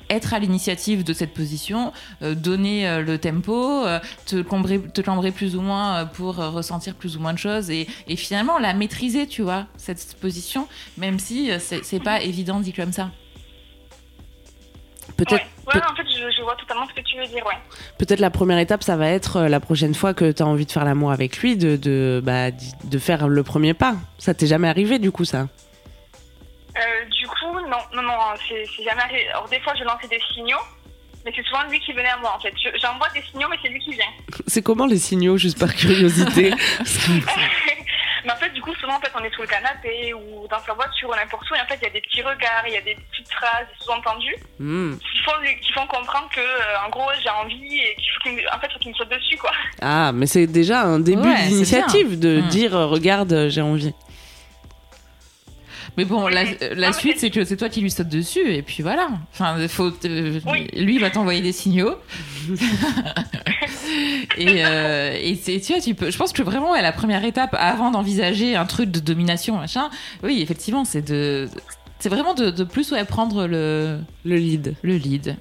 être 0.09 0.33
à 0.33 0.39
l'initiative 0.39 1.03
de 1.03 1.13
cette 1.13 1.35
position, 1.35 1.93
euh, 2.23 2.33
donner 2.33 2.87
euh, 2.87 3.03
le 3.03 3.19
tempo, 3.19 3.85
euh, 3.85 3.99
te, 4.25 4.41
cambrer, 4.41 4.79
te 4.79 5.01
cambrer 5.01 5.31
plus 5.31 5.55
ou 5.55 5.61
moins 5.61 6.05
pour 6.05 6.37
ressentir 6.37 6.95
plus 6.95 7.15
ou 7.15 7.19
moins 7.19 7.33
de 7.33 7.37
choses 7.37 7.69
et, 7.69 7.87
et 8.07 8.15
finalement 8.15 8.57
la 8.57 8.73
maîtriser, 8.73 9.27
tu 9.27 9.43
vois, 9.43 9.67
cette 9.77 10.15
position, 10.19 10.67
même 10.97 11.19
si 11.19 11.51
c'est 11.59 12.03
pas 12.03 12.21
évident 12.23 12.59
dit 12.59 12.73
comme 12.73 12.91
ça. 12.91 13.11
Peut-être 15.25 15.45
Ouais, 15.67 15.75
ouais 15.75 15.81
en 15.91 15.95
fait, 15.95 16.03
je, 16.09 16.31
je 16.35 16.41
vois 16.41 16.55
totalement 16.55 16.87
ce 16.87 16.93
que 16.93 17.01
tu 17.05 17.17
veux 17.17 17.25
dire, 17.27 17.45
ouais. 17.45 17.53
peut-être 17.97 18.19
la 18.19 18.29
première 18.31 18.57
étape, 18.57 18.81
ça 18.83 18.95
va 18.95 19.07
être 19.09 19.37
euh, 19.37 19.47
la 19.49 19.59
prochaine 19.59 19.93
fois 19.93 20.13
que 20.13 20.31
tu 20.31 20.41
as 20.41 20.45
envie 20.47 20.65
de 20.65 20.71
faire 20.71 20.83
l'amour 20.85 21.11
avec 21.11 21.37
lui, 21.39 21.57
de, 21.57 21.75
de, 21.75 22.21
bah, 22.23 22.51
de 22.51 22.99
faire 22.99 23.27
le 23.27 23.43
premier 23.43 23.73
pas. 23.73 23.95
Ça 24.17 24.33
t'est 24.33 24.47
jamais 24.47 24.67
arrivé, 24.69 24.97
du 24.99 25.11
coup, 25.11 25.25
ça? 25.25 25.47
Euh, 26.77 27.05
du 27.09 27.27
coup, 27.27 27.59
non, 27.69 27.77
non, 27.95 28.01
non, 28.01 28.13
c'est 28.47 28.65
jamais 28.83 29.01
arrivé. 29.01 29.27
Alors, 29.29 29.47
des 29.49 29.59
fois, 29.59 29.73
je 29.77 29.83
lançais 29.83 30.07
des 30.07 30.19
signaux, 30.33 30.57
mais 31.25 31.31
c'est 31.35 31.43
souvent 31.45 31.63
lui 31.69 31.79
qui 31.81 31.91
venait 31.93 32.07
à 32.09 32.17
moi, 32.17 32.33
en 32.35 32.39
fait. 32.39 32.53
Je- 32.63 32.79
J'envoie 32.81 33.09
des 33.13 33.21
signaux, 33.23 33.47
mais 33.49 33.57
c'est 33.61 33.69
lui 33.69 33.79
qui 33.79 33.91
vient. 33.91 34.05
C'est 34.47 34.61
comment 34.61 34.85
les 34.85 34.97
signaux, 34.97 35.35
juste 35.37 35.59
par 35.59 35.73
curiosité? 35.75 36.51
mais 38.29 38.33
en 38.33 38.37
fait, 38.37 38.49
du 38.53 38.61
coup, 38.61 38.73
souvent, 38.75 38.95
en 38.95 38.99
fait, 38.99 39.11
on 39.19 39.23
est 39.23 39.33
sous 39.33 39.41
le 39.41 39.47
canapé 39.47 40.13
ou 40.13 40.47
dans 40.47 40.59
sa 40.59 40.73
voiture 40.73 41.09
ou 41.09 41.15
n'importe 41.15 41.49
où, 41.49 41.55
et 41.55 41.61
en 41.61 41.65
fait, 41.65 41.77
il 41.81 41.83
y 41.83 41.87
a 41.87 41.89
des 41.93 42.01
petits 42.01 42.21
regards, 42.21 42.63
il 42.67 42.73
y 42.73 42.77
a 42.77 42.81
des 42.81 42.95
petites 43.11 43.31
phrases, 43.31 43.65
des 43.67 43.83
sous-entendus 43.83 44.35
Hmm. 44.59 44.95
qui 44.97 45.17
font, 45.23 45.37
lui- 45.41 45.59
qui 45.61 45.71
font 45.71 45.87
comprendre 45.87 46.29
que, 46.33 46.39
euh, 46.41 46.85
en 46.85 46.89
gros, 46.89 47.09
j'ai 47.23 47.29
envie 47.29 47.79
et 47.79 47.95
qu'il 47.95 48.11
faut 48.13 48.19
qu'il 48.21 48.33
me, 48.35 48.41
en 48.55 48.59
fait, 48.59 48.71
faut 48.71 48.79
qu'il 48.79 48.91
me 48.91 48.95
saute 48.95 49.09
dessus, 49.09 49.37
quoi. 49.37 49.51
Ah, 49.81 50.11
mais 50.13 50.27
c'est 50.27 50.47
déjà 50.47 50.81
un 50.81 50.99
début 50.99 51.27
Ouais, 51.27 51.47
d'initiative 51.47 52.19
de. 52.19 52.41
Hmm. 52.41 52.47
dire 52.49 52.75
euh, 52.75 52.85
regarde, 52.87 53.31
euh, 53.33 53.49
j'ai 53.49 53.61
envie. 53.61 53.93
Mais 55.99 56.05
bon, 56.05 56.29
la, 56.29 56.43
Oui. 56.43 56.55
la 56.77 56.87
mais 56.87 56.93
suite, 56.93 57.19
c'est- 57.19 57.29
que 57.29 57.43
c'est 57.43 57.57
toi 57.57 57.67
qui 57.67 57.81
lui 57.81 57.91
sautes 57.91 58.07
dessus, 58.07 58.53
et 58.53 58.61
puis 58.61 58.81
voilà. 58.83 59.09
Enfin, 59.33 59.57
faut, 59.67 59.91
euh, 60.05 60.39
Oui. 60.49 60.65
lui, 60.77 60.95
il 60.95 61.01
va 61.01 61.09
t'envoyer 61.09 61.41
des 61.41 61.51
signaux. 61.51 61.93
et 64.37 64.63
euh, 64.65 65.13
et 65.21 65.35
c'est, 65.35 65.59
tu 65.59 65.73
vois, 65.73 65.81
tu 65.81 65.95
peux. 65.95 66.09
Je 66.09 66.17
pense 66.17 66.31
que 66.31 66.41
vraiment, 66.41 66.71
ouais, 66.71 66.81
la 66.81 66.93
première 66.93 67.25
étape 67.25 67.53
avant 67.59 67.91
d'envisager 67.91 68.55
un 68.55 68.65
truc 68.65 68.91
de 68.91 69.01
domination, 69.01 69.57
machin. 69.57 69.89
Oui, 70.23 70.39
effectivement, 70.41 70.85
c'est 70.85 71.01
de, 71.05 71.49
c'est 71.99 72.07
vraiment 72.09 72.33
de, 72.33 72.49
de 72.49 72.63
plus 72.63 72.91
ouais, 72.93 73.03
prendre 73.03 73.45
le, 73.45 73.99
Le 74.23 74.35
lead. 74.37 74.75
le 74.81 74.95
lead. 74.95 75.35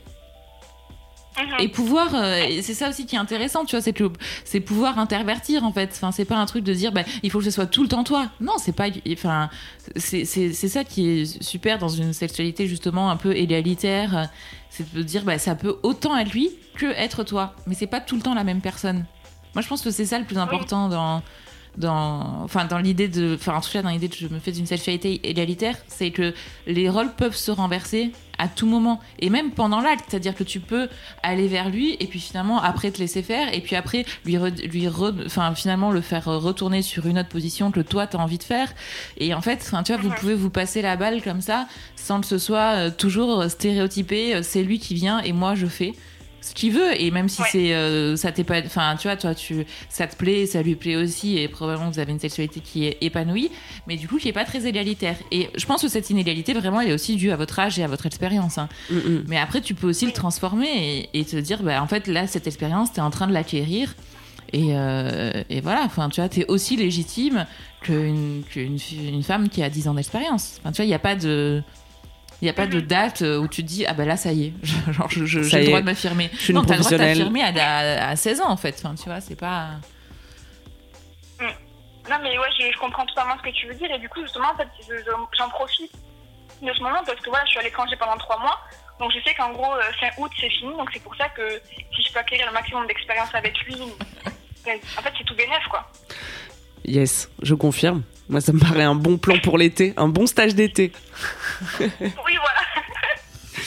Mhm. 1.38 1.60
Et 1.60 1.68
pouvoir, 1.68 2.08
euh, 2.14 2.60
c'est 2.62 2.74
ça 2.74 2.88
aussi 2.88 3.06
qui 3.06 3.16
est 3.16 3.18
intéressant, 3.18 3.64
tu 3.64 3.76
vois, 3.76 3.82
c'est 3.82 3.92
que 3.92 4.10
c'est 4.44 4.60
pouvoir 4.60 4.98
intervertir 4.98 5.64
en 5.64 5.72
fait. 5.72 5.90
Enfin, 5.94 6.12
c'est 6.12 6.24
pas 6.24 6.36
un 6.36 6.46
truc 6.46 6.64
de 6.64 6.74
dire, 6.74 6.92
bah, 6.92 7.02
il 7.22 7.30
faut 7.30 7.38
que 7.38 7.44
ce 7.44 7.50
soit 7.50 7.66
tout 7.66 7.82
le 7.82 7.88
temps 7.88 8.04
toi. 8.04 8.26
Non, 8.40 8.54
c'est 8.58 8.72
pas, 8.72 8.88
enfin, 9.12 9.50
c'est 9.96 10.24
ça 10.24 10.84
qui 10.84 11.08
est 11.08 11.42
super 11.42 11.78
dans 11.78 11.88
une 11.88 12.12
sexualité 12.12 12.66
justement 12.66 13.10
un 13.10 13.16
peu 13.16 13.36
égalitaire, 13.36 14.28
c'est 14.70 14.92
de 14.92 15.02
dire, 15.02 15.24
bah, 15.24 15.38
ça 15.38 15.54
peut 15.54 15.78
autant 15.82 16.16
être 16.16 16.32
lui 16.32 16.50
que 16.74 16.86
être 16.86 17.24
toi, 17.24 17.54
mais 17.66 17.74
c'est 17.74 17.86
pas 17.86 18.00
tout 18.00 18.16
le 18.16 18.22
temps 18.22 18.34
la 18.34 18.44
même 18.44 18.60
personne. 18.60 19.04
Moi, 19.54 19.62
je 19.62 19.68
pense 19.68 19.82
que 19.82 19.90
c'est 19.90 20.06
ça 20.06 20.18
le 20.18 20.24
plus 20.24 20.38
important 20.38 20.88
dans 20.88 21.22
dans 21.76 22.42
enfin 22.42 22.64
dans 22.64 22.78
l'idée 22.78 23.08
de 23.08 23.36
enfin 23.38 23.54
en 23.54 23.60
tout 23.60 23.70
cas 23.70 23.82
dans 23.82 23.90
l'idée 23.90 24.08
que 24.08 24.16
je 24.16 24.26
me 24.26 24.40
fais 24.40 24.50
d'une 24.50 24.66
sexualité 24.66 25.20
égalitaire 25.28 25.76
c'est 25.86 26.10
que 26.10 26.34
les 26.66 26.88
rôles 26.88 27.12
peuvent 27.12 27.36
se 27.36 27.50
renverser 27.50 28.10
à 28.38 28.48
tout 28.48 28.66
moment. 28.66 29.00
Et 29.18 29.30
même 29.30 29.50
pendant 29.50 29.80
l'acte 29.80 30.04
c'est-à-dire 30.08 30.34
que 30.34 30.44
tu 30.44 30.60
peux 30.60 30.88
aller 31.22 31.48
vers 31.48 31.68
lui 31.70 31.96
et 32.00 32.06
puis 32.06 32.20
finalement 32.20 32.60
après 32.62 32.90
te 32.90 32.98
laisser 32.98 33.22
faire 33.22 33.52
et 33.54 33.60
puis 33.60 33.76
après 33.76 34.04
lui 34.24 34.36
re- 34.36 34.66
lui 34.70 34.86
re- 34.86 35.26
enfin 35.26 35.54
finalement 35.54 35.90
le 35.90 36.00
faire 36.00 36.24
retourner 36.24 36.82
sur 36.82 37.06
une 37.06 37.18
autre 37.18 37.28
position 37.28 37.70
que 37.70 37.80
toi 37.80 38.06
t'as 38.06 38.18
envie 38.18 38.38
de 38.38 38.44
faire. 38.44 38.72
Et 39.16 39.34
en 39.34 39.40
fait 39.40 39.58
enfin 39.62 39.82
tu 39.82 39.92
vois 39.92 40.00
vous 40.00 40.10
pouvez 40.10 40.34
vous 40.34 40.50
passer 40.50 40.82
la 40.82 40.96
balle 40.96 41.22
comme 41.22 41.40
ça 41.40 41.66
sans 41.96 42.20
que 42.20 42.26
ce 42.26 42.38
soit 42.38 42.76
euh, 42.76 42.90
toujours 42.90 43.44
stéréotypé 43.50 44.34
euh, 44.36 44.40
c'est 44.42 44.62
lui 44.62 44.78
qui 44.78 44.94
vient 44.94 45.20
et 45.20 45.32
moi 45.32 45.54
je 45.54 45.66
fais 45.66 45.92
ce 46.40 46.54
qu'il 46.54 46.72
veut 46.72 47.00
et 47.00 47.10
même 47.10 47.28
si 47.28 47.42
Ouais. 47.42 47.48
c'est 47.50 47.74
euh, 47.74 48.16
ça 48.16 48.30
t'est 48.32 48.44
pas 48.44 48.60
enfin 48.64 48.96
tu 48.98 49.08
vois 49.08 49.16
toi 49.16 49.34
tu 49.34 49.66
ça 49.88 50.06
te 50.06 50.16
plaît 50.16 50.46
ça 50.46 50.62
lui 50.62 50.76
plaît 50.76 50.96
aussi 50.96 51.36
et 51.38 51.48
probablement 51.48 51.90
vous 51.90 51.98
avez 51.98 52.12
une 52.12 52.20
sexualité 52.20 52.60
qui 52.60 52.86
est 52.86 52.96
épanouie 53.00 53.50
mais 53.86 53.96
du 53.96 54.06
coup 54.08 54.18
qui 54.18 54.28
est 54.28 54.32
pas 54.32 54.44
très 54.44 54.66
égalitaire 54.66 55.16
et 55.32 55.50
je 55.56 55.66
pense 55.66 55.82
que 55.82 55.88
cette 55.88 56.10
inégalité 56.10 56.52
vraiment 56.54 56.80
elle 56.80 56.90
est 56.90 56.94
aussi 56.94 57.16
due 57.16 57.30
à 57.32 57.36
votre 57.36 57.58
âge 57.58 57.78
et 57.78 57.84
à 57.84 57.88
votre 57.88 58.06
expérience 58.06 58.56
hein. 58.58 58.68
Mm, 58.90 58.96
mm. 58.96 59.24
mais 59.28 59.36
après 59.38 59.60
tu 59.60 59.74
peux 59.74 59.88
aussi 59.88 60.06
le 60.06 60.12
transformer 60.12 60.68
et, 61.12 61.20
et 61.20 61.24
te 61.24 61.36
dire 61.36 61.62
bah 61.62 61.82
en 61.82 61.86
fait 61.88 62.06
là 62.06 62.26
cette 62.26 62.46
expérience 62.46 62.92
t'es 62.92 63.00
en 63.00 63.10
train 63.10 63.26
de 63.26 63.32
l'acquérir 63.32 63.94
et, 64.52 64.68
euh, 64.70 65.42
et 65.50 65.60
voilà 65.60 65.82
enfin 65.84 66.08
tu 66.08 66.20
vois 66.20 66.28
t'es 66.28 66.46
aussi 66.48 66.76
légitime 66.76 67.46
qu'une 67.82 68.42
fi- 68.78 69.08
une 69.08 69.22
femme 69.22 69.48
qui 69.48 69.62
a 69.62 69.68
10 69.70 69.88
ans 69.88 69.94
d'expérience 69.94 70.56
enfin 70.60 70.72
tu 70.72 70.76
vois 70.76 70.84
il 70.86 70.90
y 70.90 70.94
a 70.94 70.98
pas 70.98 71.16
de 71.16 71.62
il 72.40 72.44
n'y 72.44 72.50
a 72.50 72.52
pas 72.54 72.66
de 72.66 72.80
date 72.80 73.22
euh, 73.22 73.38
où 73.38 73.48
tu 73.48 73.62
te 73.62 73.68
dis 73.68 73.84
ah 73.86 73.94
bah 73.94 74.04
là 74.04 74.16
ça 74.16 74.32
y 74.32 74.46
est 74.46 74.52
genre 74.92 75.08
j'ai 75.10 75.20
le 75.40 75.66
droit 75.66 75.78
est, 75.78 75.80
de 75.80 75.86
m'affirmer 75.86 76.30
non 76.50 76.62
t'as 76.64 76.74
le 76.76 76.80
droit 76.80 76.90
de 76.92 76.96
t'affirmer 76.98 77.42
à, 77.42 77.48
à, 78.06 78.08
à 78.10 78.16
16 78.16 78.40
ans 78.42 78.50
en 78.50 78.56
fait 78.56 78.74
enfin 78.82 78.94
tu 78.94 79.08
vois 79.08 79.20
c'est 79.20 79.34
pas 79.36 79.70
Non, 82.10 82.16
mais 82.22 82.38
ouais, 82.38 82.46
je, 82.58 82.72
je 82.72 82.78
comprends 82.78 83.04
totalement 83.04 83.36
ce 83.36 83.42
que 83.42 83.54
tu 83.54 83.66
veux 83.66 83.74
dire. 83.74 83.90
Et 83.92 83.98
du 83.98 84.08
coup, 84.08 84.22
justement, 84.22 84.48
en 84.54 84.56
fait, 84.56 84.66
je- 84.88 84.96
je- 84.96 85.36
j'en 85.38 85.48
profite 85.50 85.92
de 86.62 86.72
ce 86.72 86.80
moment 86.82 87.02
parce 87.04 87.20
que 87.20 87.28
voilà, 87.28 87.44
je 87.44 87.50
suis 87.50 87.58
à 87.60 87.62
l'étranger 87.62 87.96
pendant 87.96 88.16
trois 88.16 88.38
mois. 88.40 88.58
Donc, 88.98 89.12
je 89.12 89.22
sais 89.28 89.34
qu'en 89.34 89.52
gros, 89.52 89.74
euh, 89.74 89.82
fin 90.00 90.08
août, 90.16 90.30
c'est 90.40 90.48
fini. 90.48 90.72
Donc, 90.74 90.88
c'est 90.94 91.02
pour 91.02 91.14
ça 91.16 91.28
que 91.28 91.60
si 91.94 92.02
je 92.02 92.10
peux 92.10 92.18
acquérir 92.18 92.46
le 92.46 92.52
maximum 92.54 92.86
d'expérience 92.86 93.28
avec 93.34 93.58
lui, 93.60 93.74
ben, 94.64 94.78
en 94.98 95.02
fait, 95.02 95.12
c'est 95.18 95.24
tout 95.24 95.34
bénef, 95.34 95.62
quoi. 95.70 95.86
Yes, 96.86 97.28
je 97.42 97.54
confirme. 97.54 98.02
Moi, 98.28 98.40
ça 98.40 98.52
me 98.52 98.58
paraît 98.60 98.82
un 98.82 98.94
bon 98.94 99.16
plan 99.18 99.38
pour 99.42 99.56
l'été, 99.58 99.94
un 99.96 100.08
bon 100.08 100.26
stage 100.26 100.54
d'été. 100.54 100.92
Oui, 101.80 101.86
voilà. 101.98 102.60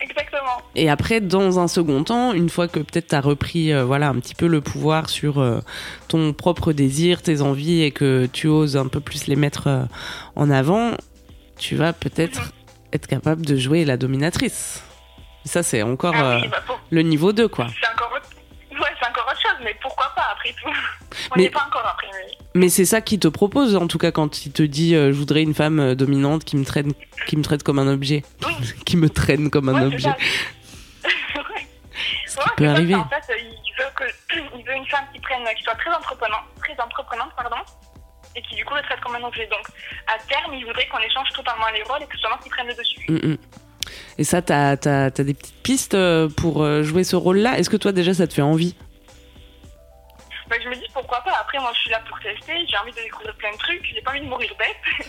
Exactement. 0.00 0.62
Et 0.74 0.88
après, 0.90 1.20
dans 1.20 1.58
un 1.58 1.68
second 1.68 2.04
temps, 2.04 2.32
une 2.32 2.48
fois 2.48 2.68
que 2.68 2.80
peut-être 2.80 3.08
tu 3.08 3.14
as 3.14 3.20
repris 3.20 3.72
euh, 3.72 3.84
voilà, 3.84 4.08
un 4.08 4.14
petit 4.20 4.34
peu 4.34 4.46
le 4.46 4.60
pouvoir 4.60 5.08
sur 5.08 5.38
euh, 5.40 5.60
ton 6.08 6.32
propre 6.32 6.72
désir, 6.72 7.22
tes 7.22 7.40
envies, 7.40 7.82
et 7.82 7.90
que 7.90 8.26
tu 8.32 8.46
oses 8.46 8.76
un 8.76 8.86
peu 8.88 9.00
plus 9.00 9.26
les 9.26 9.36
mettre 9.36 9.66
euh, 9.66 9.84
en 10.34 10.50
avant, 10.50 10.92
tu 11.58 11.76
vas 11.76 11.92
peut-être 11.92 12.40
Mhm. 12.40 12.50
être 12.92 13.06
capable 13.06 13.44
de 13.44 13.56
jouer 13.56 13.84
la 13.84 13.96
dominatrice. 13.96 14.82
Ça, 15.44 15.62
c'est 15.62 15.82
encore 15.82 16.14
Ah 16.16 16.38
oui, 16.42 16.48
bah, 16.48 16.62
pour- 16.66 16.80
le 16.90 17.02
niveau 17.02 17.32
2, 17.32 17.48
quoi. 17.48 17.66
c'est 17.80 17.88
encore 17.94 18.12
autre... 18.16 18.28
Ouais, 18.72 18.88
c'est 19.00 19.08
encore 19.08 19.26
autre 19.30 19.40
chose, 19.40 19.58
mais 19.64 19.74
pourquoi 19.80 20.05
après 20.48 20.54
tout 20.62 20.68
On 20.68 21.36
Mais- 21.36 21.42
n'y 21.42 21.46
est 21.46 21.50
pas 21.50 21.64
encore 21.66 21.86
après, 21.86 22.08
mais... 22.12 22.32
Mais 22.54 22.68
c'est 22.70 22.84
ça 22.86 23.00
qu'il 23.02 23.18
te 23.18 23.28
propose, 23.28 23.76
en 23.76 23.86
tout 23.86 23.98
cas, 23.98 24.12
quand 24.12 24.46
il 24.46 24.52
te 24.52 24.62
dit 24.62 24.94
euh, 24.94 25.12
je 25.12 25.18
voudrais 25.18 25.42
une 25.42 25.54
femme 25.54 25.78
euh, 25.78 25.94
dominante 25.94 26.44
qui 26.44 26.56
me 26.56 26.64
traîne, 26.64 26.92
qui 27.26 27.36
me 27.36 27.42
traite 27.42 27.62
comme 27.62 27.78
un 27.78 27.86
objet, 27.92 28.24
Oui. 28.46 28.54
qui 28.86 28.96
me 28.96 29.10
traîne 29.10 29.50
comme 29.50 29.68
un 29.68 29.74
Ouais, 29.74 29.94
objet. 29.94 30.10
Ce 32.26 32.36
Ouais, 32.38 32.44
qui 32.44 32.50
peut 32.56 32.64
c'est 32.64 32.64
ça, 32.64 32.70
arriver. 32.72 32.94
En 32.94 33.08
fait, 33.08 33.24
il 33.38 33.72
veut, 33.78 33.90
que... 33.94 34.04
il 34.58 34.64
veut 34.64 34.74
une 34.76 34.86
femme 34.86 35.04
qui, 35.12 35.20
prenne... 35.20 35.42
qui 35.56 35.62
soit 35.62 35.74
très 35.74 35.90
entreprenante, 35.90 36.44
très 36.62 36.72
entreprenante 36.82 37.30
pardon, 37.36 37.56
et 38.34 38.42
qui 38.42 38.56
du 38.56 38.64
coup 38.64 38.74
le 38.74 38.82
traite 38.82 39.00
comme 39.00 39.14
un 39.16 39.26
objet. 39.26 39.46
Donc, 39.46 39.66
à 40.06 40.18
terme, 40.28 40.54
il 40.54 40.64
voudrait 40.66 40.86
qu'on 40.88 40.98
échange 40.98 41.28
totalement 41.34 41.66
les 41.74 41.82
rôles 41.82 42.02
et 42.02 42.06
que 42.06 42.14
ce 42.14 42.20
soit 42.20 42.30
moi 42.30 42.38
qui 42.42 42.48
prenne 42.50 42.66
le 42.68 42.74
dessus. 42.74 43.00
Mm, 43.08 43.32
mm. 43.32 43.36
Et 44.18 44.24
ça, 44.24 44.42
t'as 44.42 44.72
as, 44.72 45.10
des 45.10 45.34
petites 45.34 45.62
pistes 45.62 45.94
euh, 45.94 46.28
pour 46.28 46.62
euh, 46.62 46.82
jouer 46.82 47.04
ce 47.04 47.16
rôle-là? 47.16 47.58
Est-ce 47.58 47.70
que 47.70 47.76
toi, 47.76 47.92
déjà, 47.92 48.12
ça 48.14 48.26
te 48.26 48.34
fait 48.34 48.42
envie? 48.42 48.74
Après, 51.56 51.62
moi, 51.64 51.72
je 51.74 51.80
suis 51.80 51.90
là 51.90 52.02
pour 52.08 52.18
tester. 52.20 52.52
J'ai 52.68 52.76
envie 52.76 52.92
de 52.92 52.96
découvrir 53.02 53.34
plein 53.36 53.52
de 53.52 53.56
trucs. 53.56 53.82
J'ai 53.94 54.02
pas 54.02 54.10
envie 54.10 54.20
de 54.20 54.26
mourir 54.26 54.52
bête. 54.58 55.08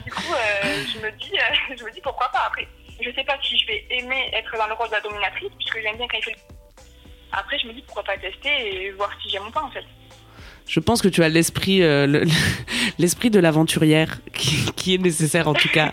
du 0.04 0.10
coup, 0.10 0.32
euh, 0.32 0.82
je 0.92 0.98
me 1.04 1.10
dis, 1.18 1.32
euh, 1.36 1.74
je 1.78 1.84
me 1.84 1.90
dis 1.92 2.00
pourquoi 2.02 2.28
pas. 2.32 2.44
Après, 2.46 2.66
je 3.00 3.10
sais 3.10 3.24
pas 3.24 3.36
si 3.42 3.58
je 3.58 3.66
vais 3.66 3.84
aimer 3.90 4.30
être 4.32 4.56
dans 4.56 4.66
le 4.68 4.72
rôle 4.74 4.88
de 4.88 4.92
la 4.94 5.00
dominatrice, 5.02 5.50
puisque 5.58 5.80
j'aime 5.82 5.96
bien 5.96 6.06
quand 6.10 6.18
il 6.18 6.24
fait. 6.24 6.36
Après, 7.32 7.58
je 7.58 7.66
me 7.66 7.72
dis 7.74 7.82
pourquoi 7.82 8.04
pas 8.04 8.16
tester 8.16 8.84
et 8.86 8.90
voir 8.92 9.10
si 9.22 9.28
j'aime 9.28 9.46
ou 9.46 9.50
pas 9.50 9.62
en 9.62 9.70
fait. 9.70 9.84
Je 10.66 10.80
pense 10.80 11.02
que 11.02 11.08
tu 11.08 11.22
as 11.24 11.28
l'esprit 11.28 11.82
euh, 11.82 12.06
le- 12.06 12.24
l'esprit 12.98 13.28
de 13.30 13.40
l'aventurière 13.40 14.20
qui, 14.32 14.64
qui 14.76 14.94
est 14.94 14.98
nécessaire, 14.98 15.48
en 15.48 15.54
tout 15.54 15.68
cas, 15.68 15.92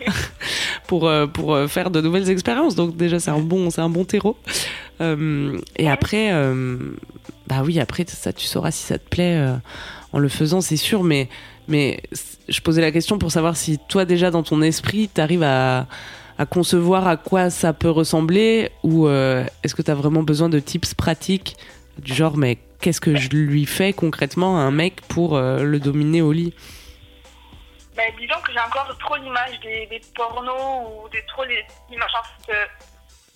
pour, 0.88 1.12
pour 1.34 1.58
faire 1.70 1.90
de 1.92 2.00
nouvelles 2.00 2.30
expériences. 2.30 2.76
Donc, 2.76 2.96
déjà, 2.96 3.20
c'est 3.20 3.32
un, 3.32 3.40
bon, 3.40 3.70
c'est 3.70 3.82
un 3.82 3.90
bon 3.90 4.06
terreau. 4.06 4.38
Euh, 5.02 5.58
et 5.78 5.90
après, 5.90 6.32
euh, 6.32 6.78
bah 7.50 7.62
oui, 7.66 7.80
après, 7.80 8.06
ça, 8.08 8.32
tu 8.32 8.46
sauras 8.46 8.70
si 8.70 8.84
ça 8.84 9.00
te 9.00 9.10
plaît 9.10 9.36
euh, 9.38 9.56
en 10.14 10.20
le 10.20 10.30
faisant, 10.30 10.62
c'est 10.62 10.78
sûr. 10.78 11.04
Mais, 11.04 11.28
mais 11.68 12.02
je 12.48 12.62
posais 12.62 12.80
la 12.82 12.92
question 12.92 13.18
pour 13.18 13.32
savoir 13.32 13.58
si 13.58 13.80
toi, 13.90 14.06
déjà, 14.06 14.30
dans 14.30 14.44
ton 14.44 14.62
esprit, 14.62 15.10
tu 15.14 15.20
arrives 15.20 15.42
à, 15.44 15.88
à 16.38 16.46
concevoir 16.46 17.08
à 17.08 17.18
quoi 17.18 17.50
ça 17.50 17.74
peut 17.74 17.90
ressembler 17.90 18.72
ou 18.84 19.08
euh, 19.08 19.44
est-ce 19.64 19.74
que 19.74 19.82
tu 19.82 19.90
as 19.90 19.96
vraiment 19.96 20.22
besoin 20.22 20.48
de 20.48 20.60
tips 20.60 20.94
pratiques 20.94 21.58
du 21.98 22.14
genre, 22.14 22.38
mais 22.38 22.60
qu'est-ce 22.80 23.02
que 23.02 23.16
je 23.16 23.30
lui 23.30 23.66
fais 23.66 23.94
concrètement 23.94 24.58
à 24.58 24.62
un 24.62 24.72
mec 24.72 25.02
pour 25.02 25.36
euh, 25.36 25.64
le 25.64 25.80
dominer 25.80 26.22
au 26.22 26.32
lit? 26.32 26.54
Bah, 27.98 28.04
disons 28.18 28.40
que 28.46 28.54
j'ai 28.54 28.60
encore 28.60 28.96
trop 29.00 29.18
l'image 29.18 29.60
des, 29.62 30.00
pornos 30.16 30.88
ou 31.04 31.10
des, 31.10 31.22
trop 31.28 31.44
les- 31.44 31.66
euh, 31.92 32.54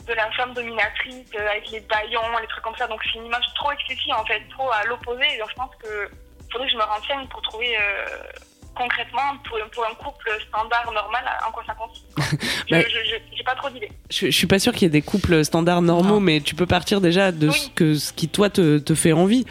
de 0.07 0.13
la 0.13 0.29
femme 0.31 0.53
dominatrice 0.53 1.27
euh, 1.35 1.49
avec 1.49 1.69
les 1.71 1.79
baillons, 1.81 2.21
les 2.41 2.47
trucs 2.47 2.63
comme 2.63 2.75
ça. 2.77 2.87
Donc 2.87 3.01
c'est 3.05 3.19
une 3.19 3.25
image 3.25 3.45
trop 3.55 3.71
excessive 3.71 4.13
en 4.17 4.25
fait, 4.25 4.41
trop 4.51 4.69
à 4.71 4.83
l'opposé. 4.85 5.23
Et 5.35 5.39
donc 5.39 5.49
je 5.49 5.55
pense 5.55 5.71
que 5.81 6.09
faudrait 6.51 6.67
que 6.67 6.73
je 6.73 6.77
me 6.77 6.83
renseigne 6.83 7.27
pour 7.29 7.41
trouver 7.43 7.75
euh, 7.77 8.05
concrètement 8.75 9.37
pour, 9.47 9.57
pour 9.71 9.85
un 9.85 9.93
couple 9.95 10.29
standard 10.47 10.91
normal 10.91 11.23
en 11.47 11.51
quoi 11.51 11.63
ça 11.65 11.73
consiste. 11.75 12.05
Je 12.67 12.75
Bah- 12.75 12.81
je- 12.89 13.35
j'ai 13.37 13.43
pas 13.43 13.55
trop 13.55 13.69
d'idées. 13.69 13.91
je, 14.09 14.27
je 14.27 14.31
suis 14.31 14.47
pas 14.47 14.57
sûre 14.59 14.71
qu'il 14.73 14.83
y 14.83 14.85
ait 14.85 14.89
des 14.89 15.01
couples 15.01 15.43
standards 15.45 15.81
normaux, 15.81 16.15
Non. 16.15 16.19
mais 16.19 16.39
tu 16.41 16.55
peux 16.55 16.65
partir 16.65 17.01
déjà 17.01 17.31
de 17.31 17.51
ce, 17.51 17.69
que, 17.69 17.95
ce 17.95 18.13
qui 18.13 18.29
toi 18.29 18.49
te, 18.49 18.77
te 18.79 18.95
fait 18.95 19.11
envie. 19.13 19.45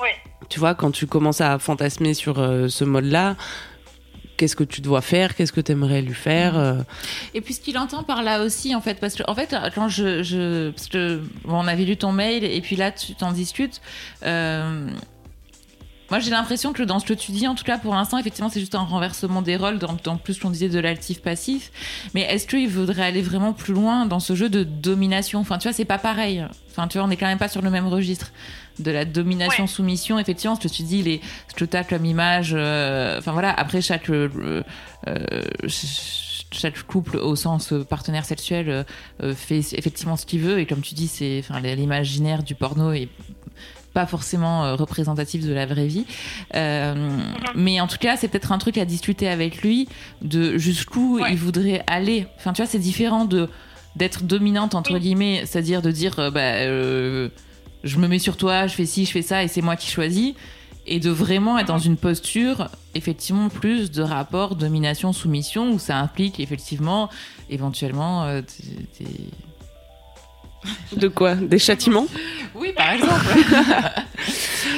Oui. 0.00 0.08
Tu 0.48 0.58
vois, 0.58 0.74
quand 0.74 0.90
tu 0.90 1.06
commences 1.06 1.40
à 1.40 1.58
fantasmer 1.58 2.14
sur 2.14 2.38
euh, 2.40 2.68
ce 2.68 2.84
mode-là, 2.84 3.36
qu'est-ce 4.36 4.56
que 4.56 4.64
tu 4.64 4.80
dois 4.80 5.00
faire? 5.00 5.34
Qu'est-ce 5.34 5.52
que 5.52 5.60
tu 5.60 5.72
aimerais 5.72 6.02
lui 6.02 6.14
faire? 6.14 6.56
Euh, 6.58 6.74
Et 7.34 7.40
puis 7.40 7.54
ce 7.54 7.60
qu'il 7.60 7.76
entend 7.78 8.02
par 8.02 8.22
là 8.22 8.42
aussi, 8.42 8.74
en 8.74 8.80
fait, 8.80 9.00
parce 9.00 9.14
que 9.14 9.22
en 9.28 9.34
fait, 9.34 9.54
quand 9.74 9.88
je, 9.88 10.22
je 10.22 10.70
parce 10.70 10.88
que 10.88 11.20
bon, 11.44 11.60
on 11.64 11.66
avait 11.66 11.84
lu 11.84 11.96
ton 11.96 12.12
mail 12.12 12.44
et 12.44 12.60
puis 12.60 12.76
là 12.76 12.90
tu 12.90 13.14
t'en 13.14 13.32
discutes. 13.32 13.80
euh, 14.24 14.88
moi, 16.10 16.20
j'ai 16.20 16.30
l'impression 16.30 16.72
que 16.72 16.82
dans 16.82 16.98
ce 16.98 17.04
que 17.06 17.14
tu 17.14 17.32
dis, 17.32 17.46
en 17.48 17.54
tout 17.54 17.64
cas 17.64 17.78
pour 17.78 17.94
l'instant, 17.94 18.18
effectivement, 18.18 18.48
c'est 18.48 18.60
juste 18.60 18.74
un 18.74 18.80
renversement 18.84 19.42
des 19.42 19.56
rôles, 19.56 19.78
dans, 19.78 19.96
dans 20.04 20.16
plus 20.16 20.38
qu'on 20.38 20.50
disait 20.50 20.68
de 20.68 20.78
l'altif 20.78 21.20
passif. 21.20 21.70
Mais 22.14 22.22
est-ce 22.22 22.46
qu'il 22.46 22.68
voudrait 22.68 23.04
aller 23.04 23.22
vraiment 23.22 23.52
plus 23.52 23.74
loin 23.74 24.06
dans 24.06 24.20
ce 24.20 24.34
jeu 24.34 24.48
de 24.48 24.62
domination? 24.64 25.40
Enfin, 25.40 25.58
tu 25.58 25.64
vois, 25.68 25.72
c'est 25.72 25.84
pas 25.84 25.98
pareil. 25.98 26.44
Enfin, 26.70 26.88
tu 26.88 26.98
vois, 26.98 27.06
on 27.06 27.10
est 27.10 27.16
quand 27.16 27.26
même 27.26 27.38
pas 27.38 27.48
sur 27.48 27.62
le 27.62 27.70
même 27.70 27.86
registre 27.86 28.32
de 28.78 28.90
la 28.90 29.04
domination-soumission. 29.06 30.18
Effectivement, 30.18 30.54
ce 30.56 30.60
que 30.60 30.72
tu 30.72 30.82
dis, 30.82 31.02
les, 31.02 31.20
ce 31.48 31.54
que 31.54 31.64
t'as 31.64 31.82
comme 31.84 32.04
image. 32.04 32.52
euh, 32.54 33.18
Enfin 33.18 33.32
voilà, 33.32 33.50
après 33.52 33.80
chaque 33.80 34.10
euh, 34.10 34.62
euh, 35.08 35.42
ch- 35.62 36.44
chaque 36.52 36.80
couple 36.84 37.16
au 37.16 37.34
sens 37.36 37.72
partenaire 37.88 38.24
sexuel 38.24 38.84
euh, 39.22 39.34
fait 39.34 39.58
effectivement 39.72 40.16
ce 40.16 40.24
qu'il 40.26 40.40
veut 40.40 40.58
et 40.60 40.66
comme 40.66 40.80
tu 40.80 40.94
dis, 40.94 41.08
c'est 41.08 41.40
enfin 41.40 41.58
l'imaginaire 41.60 42.42
du 42.42 42.54
porno 42.54 42.92
est 42.92 43.08
pas 43.96 44.04
forcément 44.06 44.64
euh, 44.66 44.74
représentatif 44.74 45.42
de 45.46 45.54
la 45.54 45.64
vraie 45.64 45.86
vie. 45.86 46.04
Euh, 46.54 47.18
mais 47.54 47.80
en 47.80 47.86
tout 47.86 47.96
cas, 47.98 48.18
c'est 48.18 48.28
peut-être 48.28 48.52
un 48.52 48.58
truc 48.58 48.76
à 48.76 48.84
discuter 48.84 49.26
avec 49.26 49.62
lui 49.62 49.88
de 50.20 50.58
jusqu'où 50.58 51.18
Ouais. 51.20 51.30
il 51.32 51.38
voudrait 51.38 51.82
aller. 51.86 52.26
Enfin, 52.36 52.52
tu 52.52 52.60
vois, 52.60 52.70
c'est 52.70 52.78
différent 52.78 53.24
de 53.24 53.48
d'être 53.96 54.24
dominante 54.24 54.74
entre 54.74 54.98
guillemets, 54.98 55.44
c'est-à-dire 55.46 55.80
de 55.80 55.90
dire 55.90 56.18
euh, 56.18 56.30
bah 56.30 56.40
euh, 56.68 57.30
je 57.84 57.96
me 57.98 58.06
mets 58.06 58.18
sur 58.18 58.36
toi, 58.36 58.66
je 58.66 58.74
fais 58.74 58.84
ci, 58.84 59.06
je 59.06 59.12
fais 59.12 59.22
ça 59.22 59.42
et 59.42 59.48
c'est 59.48 59.62
moi 59.62 59.76
qui 59.76 59.90
choisis 59.90 60.34
et 60.86 61.00
de 61.00 61.08
vraiment 61.10 61.58
être 61.58 61.68
dans 61.68 61.78
une 61.78 61.96
posture 61.96 62.68
effectivement 62.94 63.48
plus 63.48 63.90
de 63.90 64.02
rapport 64.02 64.54
domination 64.54 65.14
soumission 65.14 65.72
où 65.72 65.78
ça 65.78 65.96
implique 65.98 66.38
effectivement 66.38 67.08
éventuellement 67.48 68.24
euh, 68.24 68.42
des- 68.42 69.04
des- 69.06 69.30
De 70.96 71.08
quoi? 71.08 71.34
Des 71.34 71.58
châtiments? 71.58 72.06
Oui 72.54 72.72
par 72.74 72.90
exemple 72.92 73.26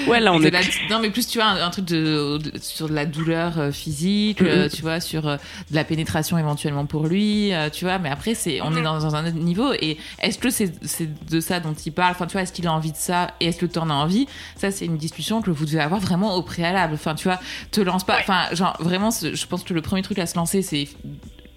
Ouais, 0.09 0.19
là, 0.21 0.33
on 0.33 0.43
est. 0.43 0.51
la- 0.51 0.61
non 0.91 0.99
mais 1.01 1.11
plus 1.11 1.27
tu 1.29 1.39
vois 1.39 1.47
un, 1.47 1.65
un 1.65 1.71
truc 1.71 1.85
de, 1.85 2.39
de- 2.39 2.53
sur 2.61 2.89
de 2.89 2.95
la 2.95 3.07
douleur 3.07 3.59
euh, 3.59 3.71
physique 3.73 4.43
euh, 4.43 4.65
Mhm. 4.65 4.71
tu 4.71 4.83
vois 4.83 5.01
sur 5.01 5.29
euh, 5.29 5.37
de 5.71 5.77
la 5.77 5.85
pénétration 5.85 6.37
éventuellement 6.39 6.87
pour 6.87 7.07
lui 7.07 7.53
tu 7.73 7.85
vois 7.85 7.99
mais 7.99 8.09
après 8.09 8.35
c'est 8.35 8.61
on 8.63 8.73
est 8.73 8.79
Mhm. 8.79 8.85
dans, 8.85 8.99
dans 9.01 9.15
un 9.15 9.27
autre 9.27 9.37
niveau 9.37 9.73
et 9.75 9.97
est-ce 10.21 10.39
que 10.39 10.51
c'est 10.51 10.73
de 11.31 11.41
ça 11.41 11.61
dont 11.61 11.73
il 11.75 11.93
parle? 11.93 12.13
Enfin 12.13 12.27
tu 12.27 12.33
vois 12.33 12.43
est-ce 12.43 12.53
qu'il 12.53 12.67
a 12.67 12.73
envie 12.73 12.93
de 12.93 12.97
ça 12.97 13.29
et 13.41 13.47
est-ce 13.47 13.59
que 13.59 13.67
tu 13.67 13.79
en 13.79 13.91
as 13.91 13.95
envie? 13.95 14.27
Ça 14.57 14.71
c'est 14.73 14.85
une 14.87 14.97
discussion 14.97 15.41
que 15.43 15.51
vous 15.51 15.65
devez 15.65 15.81
avoir 15.81 16.01
vraiment 16.01 16.35
au 16.35 16.43
préalable. 16.43 16.95
Enfin 16.95 17.15
tu 17.15 17.25
vois 17.29 17.39
te 17.71 17.81
lance 17.81 18.05
pas. 18.05 18.19
Enfin 18.19 18.47
genre 18.53 18.77
vraiment 18.81 19.11
je 19.11 19.47
pense 19.47 19.63
que 19.63 19.73
le 19.75 19.83
premier 19.83 20.03
truc 20.03 20.19
à 20.19 20.27
se 20.27 20.35
lancer 20.37 20.63
c'est 20.63 20.89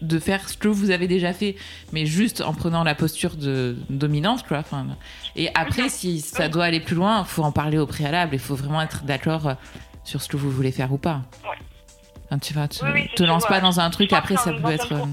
de 0.02 0.20
faire 0.20 0.50
ce 0.50 0.58
que 0.58 0.68
vous 0.68 0.90
avez 0.92 1.08
déjà 1.08 1.32
fait, 1.34 1.56
mais 1.94 2.06
juste 2.06 2.42
en 2.42 2.54
prenant 2.54 2.84
la 2.84 2.96
posture 2.96 3.36
de 3.36 3.76
dominante, 3.90 4.46
quoi. 4.48 4.58
Enfin, 4.60 4.88
et 5.36 5.50
après, 5.54 5.90
si 5.90 6.22
ça 6.22 6.50
doit 6.50 6.66
aller 6.66 6.80
plus 6.80 6.96
loin, 6.96 7.24
faut 7.24 7.44
en 7.44 7.52
parler 7.52 7.78
au 7.78 7.86
préalable. 7.86 8.34
Il 8.34 8.40
faut 8.40 8.56
vraiment 8.56 8.82
être 8.82 9.04
d'accord 9.04 9.48
euh, 9.48 9.54
sur 10.04 10.22
ce 10.22 10.28
que 10.28 10.38
vous 10.38 10.50
voulez 10.50 10.72
faire 10.72 10.92
ou 10.92 10.98
pas. 10.98 11.22
Ouais. 11.44 11.58
Enfin, 12.26 12.40
tu 12.40 12.54
vois, 12.54 12.68
te, 12.68 12.84
Oui, 12.84 12.92
oui, 12.94 13.04
c'est 13.10 13.16
te 13.16 13.24
lance 13.24 13.46
pas 13.46 13.60
dans 13.62 13.80
un 13.80 13.90
truc. 13.90 14.12
Après, 14.14 14.38
ça 14.38 14.54
peut 14.54 14.72
être. 14.72 14.92
euh, 14.94 14.98
pro- 14.98 15.08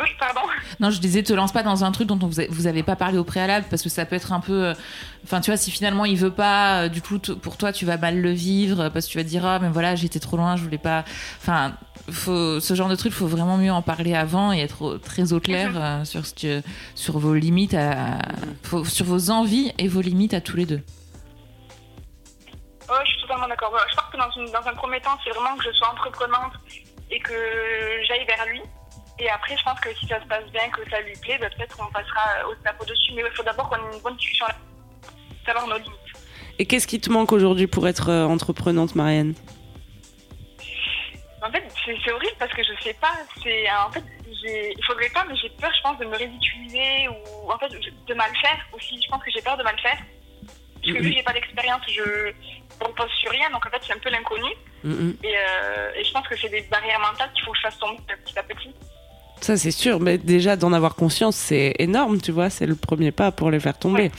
Oui, 0.00 0.08
pardon. 0.20 0.47
Non, 0.80 0.90
je 0.90 1.00
disais, 1.00 1.22
te 1.22 1.32
lance 1.32 1.52
pas 1.52 1.62
dans 1.62 1.84
un 1.84 1.92
truc 1.92 2.08
dont 2.08 2.18
on 2.22 2.26
vous, 2.26 2.40
a- 2.40 2.46
vous 2.50 2.66
avez 2.66 2.82
pas 2.82 2.96
parlé 2.96 3.18
au 3.18 3.24
préalable 3.24 3.66
parce 3.70 3.82
que 3.82 3.88
ça 3.88 4.04
peut 4.06 4.16
être 4.16 4.32
un 4.32 4.40
peu. 4.40 4.66
euh, 4.68 4.74
Enfin, 5.24 5.40
tu 5.40 5.50
vois, 5.50 5.56
si 5.58 5.70
finalement 5.70 6.04
il 6.04 6.16
veut 6.16 6.30
pas, 6.30 6.84
euh, 6.84 6.88
du 6.88 7.02
coup, 7.02 7.18
pour 7.18 7.56
toi, 7.56 7.72
tu 7.72 7.84
vas 7.84 7.96
mal 7.98 8.20
le 8.20 8.30
vivre 8.30 8.88
parce 8.88 9.06
que 9.06 9.10
tu 9.12 9.18
vas 9.18 9.24
te 9.24 9.28
dire, 9.28 9.44
ah, 9.44 9.58
mais 9.58 9.68
voilà, 9.68 9.94
j'étais 9.96 10.20
trop 10.20 10.36
loin, 10.36 10.56
je 10.56 10.62
voulais 10.62 10.78
pas. 10.78 11.04
Enfin, 11.40 11.72
faut, 12.10 12.60
ce 12.60 12.74
genre 12.74 12.88
de 12.88 12.94
truc, 12.94 13.12
faut 13.12 13.26
vraiment 13.26 13.56
mieux 13.58 13.72
en 13.72 13.82
parler 13.82 14.14
avant 14.14 14.52
et 14.52 14.60
être 14.60 14.80
au- 14.82 14.98
très 14.98 15.32
au 15.34 15.40
clair 15.40 15.72
euh, 15.74 16.04
sur, 16.04 16.24
ce 16.24 16.32
que, 16.34 16.62
sur 16.94 17.18
vos 17.18 17.34
limites, 17.34 17.74
à, 17.74 18.18
faut- 18.62 18.84
sur 18.84 19.04
vos 19.04 19.30
envies 19.30 19.72
et 19.78 19.88
vos 19.88 20.00
limites 20.00 20.32
à 20.34 20.40
tous 20.40 20.56
les 20.56 20.64
deux. 20.66 20.80
Ouais, 22.88 22.94
je 23.04 23.10
suis 23.10 23.20
totalement 23.22 23.48
d'accord. 23.48 23.72
Je 23.90 23.94
pense 23.96 24.06
que 24.10 24.16
dans, 24.16 24.30
une- 24.46 24.50
dans 24.52 24.66
un 24.66 24.74
premier 24.74 25.00
temps, 25.00 25.18
c'est 25.24 25.30
vraiment 25.30 25.56
que 25.56 25.64
je 25.64 25.72
sois 25.76 25.90
entreprenante 25.92 26.52
et 27.10 27.18
que 27.20 27.32
j'aille 28.06 28.24
vers 28.24 28.46
lui. 28.46 28.62
Et 29.20 29.28
après, 29.30 29.56
je 29.56 29.62
pense 29.64 29.80
que 29.80 29.92
si 29.94 30.06
ça 30.06 30.20
se 30.20 30.26
passe 30.26 30.44
bien, 30.52 30.68
que 30.70 30.88
ça 30.88 31.00
lui 31.00 31.14
plaît, 31.20 31.38
bah, 31.40 31.48
peut-être 31.56 31.76
qu'on 31.76 31.90
passera 31.90 32.48
au 32.48 32.54
step 32.54 32.74
au-dessus. 32.80 33.12
Mais 33.14 33.22
il 33.26 33.36
faut 33.36 33.42
d'abord 33.42 33.68
qu'on 33.68 33.76
ait 33.76 33.96
une 33.96 34.02
bonne 34.02 34.16
discussion 34.16 34.46
savoir 35.44 35.66
nos 35.66 35.78
limites. 35.78 35.98
Et 36.58 36.66
qu'est-ce 36.66 36.86
qui 36.86 37.00
te 37.00 37.10
manque 37.10 37.32
aujourd'hui 37.32 37.66
pour 37.66 37.86
être 37.88 38.10
euh, 38.10 38.26
entreprenante, 38.26 38.94
Marianne? 38.94 39.34
En 41.40 41.50
fait, 41.50 41.64
c'est 41.84 42.12
horrible 42.12 42.34
parce 42.38 42.52
que 42.52 42.62
je 42.62 42.82
sais 42.82 42.94
pas. 42.94 43.12
C'est 43.42 43.70
en 43.70 43.90
fait, 43.90 44.04
il 44.26 44.84
faudrait 44.84 45.08
pas, 45.10 45.24
mais 45.28 45.36
j'ai 45.36 45.48
peur, 45.50 45.70
je 45.74 45.82
pense, 45.82 45.98
de 45.98 46.04
me 46.04 46.16
ridiculiser 46.16 47.08
ou 47.08 47.50
en 47.50 47.58
fait 47.58 47.68
de 47.68 48.14
mal 48.14 48.30
faire 48.42 48.66
aussi. 48.72 49.00
Je 49.00 49.08
pense 49.08 49.22
que 49.22 49.30
j'ai 49.30 49.40
peur 49.40 49.56
de 49.56 49.62
mal 49.62 49.78
faire. 49.80 49.98
Parce 50.74 50.96
que 50.96 51.02
vu 51.02 51.10
que 51.10 51.16
j'ai 51.16 51.22
pas 51.22 51.32
d'expérience, 51.32 51.82
je 51.88 52.02
ne 52.02 52.86
repose 52.86 53.10
sur 53.20 53.30
rien, 53.30 53.50
donc 53.50 53.64
en 53.66 53.70
fait, 53.70 53.80
c'est 53.82 53.92
un 53.92 53.98
peu 53.98 54.10
l'inconnu. 54.10 54.50
Mm. 54.82 55.10
Et, 55.22 55.34
euh, 55.36 55.92
et 55.96 56.04
je 56.04 56.12
pense 56.12 56.26
que 56.26 56.36
c'est 56.36 56.48
des 56.48 56.62
barrières 56.62 57.00
mentales 57.00 57.30
qu'il 57.34 57.44
faut 57.44 57.52
que 57.52 57.58
je 57.58 57.62
fasse 57.62 57.78
tomber 57.78 57.98
petit 58.24 58.38
à 58.38 58.42
petit. 58.42 58.74
Ça, 59.40 59.56
c'est 59.56 59.70
sûr. 59.70 60.00
Mais 60.00 60.18
déjà, 60.18 60.56
d'en 60.56 60.72
avoir 60.72 60.94
conscience, 60.94 61.36
c'est 61.36 61.74
énorme, 61.78 62.20
tu 62.20 62.32
vois. 62.32 62.50
C'est 62.50 62.66
le 62.66 62.74
premier 62.74 63.12
pas 63.12 63.30
pour 63.32 63.50
les 63.50 63.60
faire 63.60 63.78
tomber. 63.78 64.10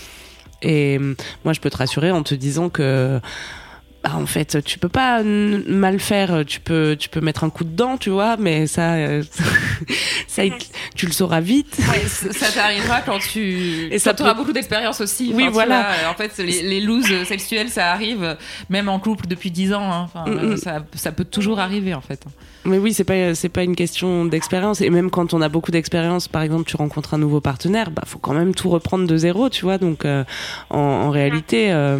Et 0.61 0.97
euh, 0.99 1.15
moi, 1.45 1.53
je 1.53 1.59
peux 1.59 1.69
te 1.69 1.77
rassurer 1.77 2.11
en 2.11 2.23
te 2.23 2.35
disant 2.35 2.69
que. 2.69 3.19
bah, 4.03 4.11
en 4.15 4.25
fait, 4.25 4.63
tu 4.63 4.79
peux 4.79 4.89
pas 4.89 5.21
mal 5.23 5.99
faire. 5.99 6.43
Tu 6.45 6.59
peux, 6.59 6.95
tu 6.97 7.09
peux 7.09 7.21
mettre 7.21 7.43
un 7.43 7.49
coup 7.49 7.63
de 7.65 7.75
dent, 7.75 7.97
tu 7.97 8.09
vois, 8.09 8.37
mais 8.37 8.65
ça, 8.67 8.93
euh, 8.95 9.23
ça, 10.27 10.43
tu 10.95 11.05
le 11.05 11.11
sauras 11.11 11.39
vite. 11.41 11.77
Ouais, 11.79 12.07
ça 12.07 12.51
t'arrivera 12.51 13.01
quand 13.01 13.19
tu 13.19 13.87
Et 13.91 13.99
ça 13.99 14.13
quand 14.13 14.23
peut- 14.25 14.33
beaucoup 14.37 14.53
d'expérience 14.53 15.01
aussi. 15.01 15.31
Oui, 15.33 15.43
Enfin, 15.43 15.51
voilà. 15.51 15.81
vois, 15.81 16.07
euh, 16.07 16.11
en 16.11 16.15
fait, 16.15 16.37
les, 16.43 16.61
les 16.61 16.81
looses 16.81 17.23
sexuelles, 17.25 17.69
ça 17.69 17.91
arrive 17.91 18.37
même 18.69 18.89
en 18.89 18.99
couple 18.99 19.27
depuis 19.27 19.51
10 19.51 19.73
ans. 19.73 19.91
hein. 19.91 20.09
Enfin, 20.13 20.25
Mm, 20.29 20.53
mm. 20.53 20.57
ça, 20.57 20.85
ça 20.95 21.11
peut 21.11 21.25
toujours 21.25 21.59
arriver 21.59 21.93
en 21.93 22.01
fait. 22.01 22.23
Mais 22.65 22.77
oui, 22.77 22.93
c'est 22.93 23.05
pas 23.05 23.35
c'est 23.35 23.49
pas 23.49 23.63
une 23.63 23.75
question 23.75 24.25
d'expérience 24.25 24.81
et 24.81 24.89
même 24.89 25.09
quand 25.09 25.33
on 25.33 25.41
a 25.41 25.47
beaucoup 25.47 25.71
d'expérience, 25.71 26.27
par 26.27 26.41
exemple, 26.41 26.65
tu 26.65 26.75
rencontres 26.75 27.13
un 27.13 27.17
nouveau 27.17 27.39
partenaire, 27.39 27.89
bah 27.89 28.03
faut 28.05 28.19
quand 28.19 28.33
même 28.33 28.53
tout 28.53 28.69
reprendre 28.69 29.07
de 29.07 29.17
zéro, 29.17 29.49
tu 29.49 29.63
vois. 29.63 29.77
Donc 29.77 30.03
euh, 30.03 30.25
en, 30.69 30.77
en 30.79 31.09
réalité, 31.09 31.71
euh, 31.71 31.99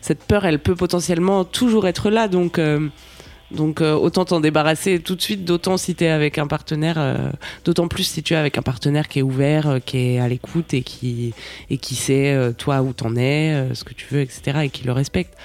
cette 0.00 0.24
peur, 0.24 0.44
elle 0.44 0.58
peut 0.58 0.74
potentiellement 0.74 1.44
toujours 1.44 1.86
être 1.86 2.10
là. 2.10 2.26
Donc 2.26 2.58
euh, 2.58 2.88
donc 3.52 3.80
euh, 3.80 3.94
autant 3.94 4.24
t'en 4.24 4.40
débarrasser 4.40 5.00
tout 5.00 5.14
de 5.14 5.22
suite, 5.22 5.44
d'autant 5.44 5.76
si 5.76 5.94
t'es 5.94 6.08
avec 6.08 6.38
un 6.38 6.46
partenaire, 6.46 6.96
euh, 6.98 7.30
d'autant 7.64 7.88
plus 7.88 8.04
si 8.04 8.22
tu 8.22 8.34
es 8.34 8.36
avec 8.36 8.58
un 8.58 8.62
partenaire 8.62 9.08
qui 9.08 9.20
est 9.20 9.22
ouvert, 9.22 9.68
euh, 9.68 9.78
qui 9.78 9.98
est 10.14 10.18
à 10.20 10.28
l'écoute 10.28 10.74
et 10.74 10.82
qui 10.82 11.34
et 11.68 11.78
qui 11.78 11.94
sait 11.94 12.32
euh, 12.32 12.52
toi 12.52 12.82
où 12.82 12.92
t'en 12.92 13.14
es, 13.16 13.52
euh, 13.52 13.74
ce 13.74 13.84
que 13.84 13.94
tu 13.94 14.06
veux, 14.10 14.20
etc. 14.20 14.58
et 14.64 14.70
qui 14.70 14.84
le 14.84 14.92
respecte. 14.92 15.36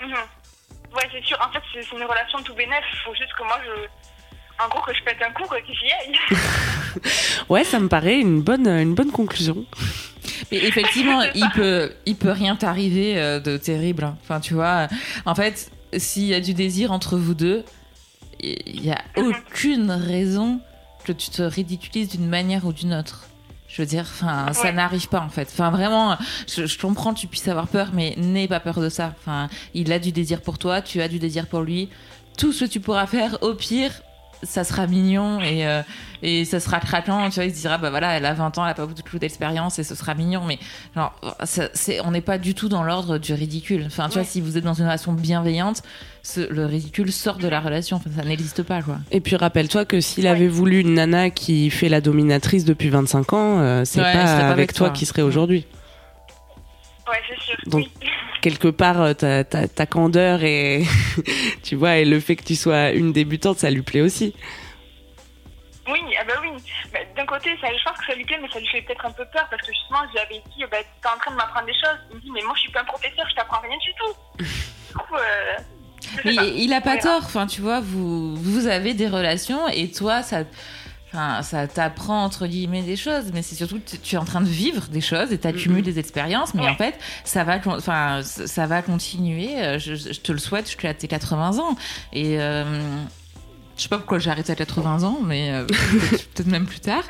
Mhm. 0.00 0.14
Ouais, 0.98 1.08
c'est 1.12 1.24
sûr. 1.24 1.38
En 1.40 1.52
fait, 1.52 1.62
c'est 1.72 1.96
une 1.96 2.02
relation 2.04 2.42
tout 2.42 2.54
bénef. 2.54 2.82
Il 2.92 2.98
faut 3.04 3.14
juste 3.14 3.32
que 3.38 3.44
moi, 3.44 3.58
je. 3.64 4.64
En 4.64 4.68
gros, 4.68 4.80
que 4.82 4.92
je 4.92 5.02
pète 5.04 5.18
un 5.22 5.30
coup, 5.32 5.44
quoi, 5.44 5.60
que 5.60 5.72
j'y 5.72 5.92
aille. 5.92 6.14
Ouais, 7.48 7.62
ça 7.64 7.78
me 7.78 7.88
paraît 7.88 8.18
une 8.18 8.40
bonne 8.42 8.66
une 8.66 8.94
bonne 8.94 9.12
conclusion. 9.12 9.64
Mais 10.50 10.56
effectivement, 10.58 11.22
il 11.34 11.48
peut, 11.54 11.92
il 12.06 12.16
peut 12.16 12.32
rien 12.32 12.56
t'arriver 12.56 13.16
euh, 13.18 13.38
de 13.38 13.56
terrible. 13.56 14.04
hein. 14.04 14.16
Enfin, 14.22 14.40
tu 14.40 14.54
vois, 14.54 14.88
en 15.24 15.34
fait, 15.34 15.70
s'il 15.96 16.24
y 16.24 16.34
a 16.34 16.40
du 16.40 16.54
désir 16.54 16.90
entre 16.90 17.16
vous 17.16 17.34
deux, 17.34 17.64
il 18.40 18.84
y 18.84 18.90
a 18.90 18.98
aucune 19.16 19.90
raison 19.92 20.60
que 21.04 21.12
tu 21.12 21.30
te 21.30 21.42
ridiculises 21.42 22.08
d'une 22.08 22.28
manière 22.28 22.64
ou 22.66 22.72
d'une 22.72 22.94
autre. 22.94 23.26
Je 23.68 23.82
veux 23.82 23.86
dire, 23.86 24.06
enfin, 24.08 24.52
ça 24.54 24.72
n'arrive 24.72 25.08
pas 25.08 25.20
en 25.20 25.28
fait. 25.28 25.48
Enfin, 25.52 25.70
vraiment, 25.70 26.16
je, 26.52 26.66
je 26.66 26.78
comprends 26.78 27.12
que 27.12 27.18
tu 27.20 27.26
puisses 27.26 27.48
avoir 27.48 27.68
peur, 27.68 27.90
mais 27.92 28.14
n'aie 28.16 28.48
pas 28.48 28.60
peur 28.60 28.80
de 28.80 28.88
ça. 28.88 29.12
Enfin, 29.20 29.48
il 29.74 29.92
a 29.92 29.98
du 29.98 30.10
désir 30.10 30.40
pour 30.40 30.58
toi, 30.58 30.80
tu 30.80 31.02
as 31.02 31.08
du 31.08 31.18
désir 31.18 31.46
pour 31.46 31.60
lui. 31.60 31.90
Tout 32.38 32.52
ce 32.52 32.64
que 32.64 32.70
tu 32.70 32.80
pourras 32.80 33.06
faire, 33.06 33.36
au 33.42 33.52
pire, 33.52 33.92
ça 34.42 34.64
sera 34.64 34.86
mignon 34.86 35.40
et, 35.40 35.66
euh, 35.66 35.82
et 36.22 36.44
ça 36.44 36.60
sera 36.60 36.80
craquant. 36.80 37.28
Tu 37.28 37.36
vois, 37.36 37.44
il 37.44 37.54
se 37.54 37.60
dira, 37.60 37.78
bah 37.78 37.90
voilà, 37.90 38.16
elle 38.16 38.24
a 38.24 38.34
20 38.34 38.58
ans, 38.58 38.64
elle 38.64 38.70
a 38.70 38.74
pas 38.74 38.86
beaucoup 38.86 39.18
d'expérience 39.18 39.78
et 39.78 39.84
ce 39.84 39.94
sera 39.94 40.14
mignon. 40.14 40.44
Mais 40.46 40.58
genre, 40.94 41.14
ça, 41.44 41.68
on 42.04 42.12
n'est 42.12 42.20
pas 42.20 42.38
du 42.38 42.54
tout 42.54 42.68
dans 42.68 42.82
l'ordre 42.84 43.18
du 43.18 43.34
ridicule. 43.34 43.84
Enfin, 43.86 44.08
tu 44.08 44.14
vois, 44.14 44.24
si 44.24 44.40
vous 44.40 44.56
êtes 44.56 44.64
dans 44.64 44.74
une 44.74 44.84
relation 44.84 45.12
bienveillante, 45.12 45.82
ce- 46.28 46.52
le 46.52 46.66
ridicule 46.66 47.10
sort 47.12 47.36
de 47.38 47.48
la 47.48 47.60
relation. 47.60 47.96
Enfin, 47.96 48.10
ça 48.16 48.22
n'existe 48.24 48.62
pas, 48.62 48.82
quoi. 48.82 48.98
Et 49.10 49.20
puis 49.20 49.36
rappelle-toi 49.36 49.84
que 49.84 50.00
s'il 50.00 50.26
avait 50.26 50.48
voulu 50.48 50.80
une 50.80 50.94
nana 50.94 51.30
qui 51.30 51.70
fait 51.70 51.88
la 51.88 52.00
dominatrice 52.00 52.64
depuis 52.64 52.88
25 52.90 53.32
ans, 53.32 53.58
euh, 53.60 53.84
c'est 53.84 54.00
Ouais, 54.00 54.12
pas, 54.12 54.22
avec 54.24 54.52
avec 54.52 54.72
toi 54.74 54.88
toi. 54.88 54.96
qu'il 54.96 55.06
serait 55.06 55.22
aujourd'hui. 55.22 55.66
Ouais, 57.08 57.16
c'est 57.28 57.40
sûr. 57.40 57.56
Donc- 57.66 57.86
Oui. 57.86 57.90
Quelque 58.40 58.68
part, 58.68 59.00
euh, 59.02 59.14
ta, 59.14 59.42
ta, 59.42 59.66
ta 59.66 59.86
candeur 59.86 60.44
et 60.44 60.84
tu 61.64 61.74
vois, 61.74 61.96
et 61.96 62.04
le 62.04 62.20
fait 62.20 62.36
que 62.36 62.44
tu 62.44 62.54
sois 62.54 62.90
une 62.92 63.12
débutante, 63.12 63.58
ça 63.58 63.68
lui 63.68 63.82
plaît 63.82 64.00
aussi. 64.00 64.32
Oui, 65.90 65.98
ah 66.20 66.24
bah 66.28 66.34
oui. 66.42 66.50
Bah, 66.92 66.98
D'un 67.16 67.26
côté, 67.26 67.50
ça, 67.60 67.66
je 67.76 67.82
pense 67.82 67.98
que 67.98 68.06
ça 68.06 68.14
lui 68.14 68.24
plaît, 68.24 68.38
mais 68.40 68.48
ça 68.52 68.60
lui 68.60 68.66
fait 68.68 68.82
peut-être 68.82 69.04
un 69.06 69.10
peu 69.10 69.24
peur 69.32 69.46
parce 69.50 69.62
que 69.62 69.72
justement, 69.72 69.98
j'avais 70.14 70.40
dit, 70.54 70.62
bah, 70.70 70.76
t'es 71.02 71.08
en 71.08 71.18
train 71.18 71.30
de 71.32 71.36
m'apprendre 71.36 71.66
des 71.66 71.72
choses. 71.72 71.98
Il 72.10 72.16
me 72.16 72.20
dit, 72.20 72.30
mais 72.30 72.42
moi, 72.42 72.52
je 72.56 72.60
suis 72.60 72.70
pas 72.70 72.82
un 72.82 72.84
professeur, 72.84 73.24
je 73.30 73.34
t'apprends 73.34 73.60
rien 73.60 73.76
du 73.78 73.92
tout. 73.98 74.44
Du 74.88 74.94
coup, 74.94 75.14
euh, 75.16 75.56
je 75.58 75.77
Mais 76.24 76.34
il 76.56 76.72
a 76.72 76.80
pas 76.80 76.96
tort. 76.96 77.22
Enfin, 77.24 77.46
tu 77.46 77.60
vois, 77.60 77.80
vous, 77.80 78.34
vous 78.36 78.66
avez 78.66 78.94
des 78.94 79.08
relations 79.08 79.68
et 79.68 79.90
toi, 79.90 80.22
ça. 80.22 80.44
Enfin, 81.10 81.40
ça 81.42 81.66
t'apprend 81.66 82.22
entre 82.22 82.46
guillemets 82.46 82.82
des 82.82 82.96
choses, 82.96 83.30
mais 83.32 83.40
c'est 83.40 83.54
surtout 83.54 83.80
que 83.80 83.96
tu- 83.96 84.14
es 84.14 84.18
en 84.18 84.26
train 84.26 84.42
de 84.42 84.46
vivre 84.46 84.88
des 84.88 85.00
choses 85.00 85.32
et 85.32 85.38
tu 85.38 85.46
accumules 85.48 85.82
des 85.82 85.98
expériences. 85.98 86.52
Mais 86.52 86.64
Ouais. 86.64 86.68
en 86.68 86.74
fait, 86.76 86.94
ça 87.24 87.44
va, 87.44 87.58
enfin, 87.66 88.20
ça 88.22 88.66
va 88.66 88.82
continuer. 88.82 89.58
Euh, 89.58 89.78
Je, 89.78 89.94
je 89.94 90.20
te 90.20 90.32
le 90.32 90.38
souhaite 90.38 90.66
jusqu'à 90.66 90.92
tes 90.92 91.08
80 91.08 91.60
ans. 91.60 91.76
Et 92.12 92.38
euh, 92.38 92.64
je 93.78 93.82
sais 93.84 93.88
pas 93.88 93.96
pourquoi 93.96 94.18
j'ai 94.18 94.28
arrêté 94.30 94.52
à 94.52 94.54
80 94.54 95.02
ans, 95.04 95.20
mais 95.24 95.50
euh, 95.50 95.64
peut-être 96.34 96.46
même 96.46 96.66
plus 96.66 96.80
tard. 96.80 97.04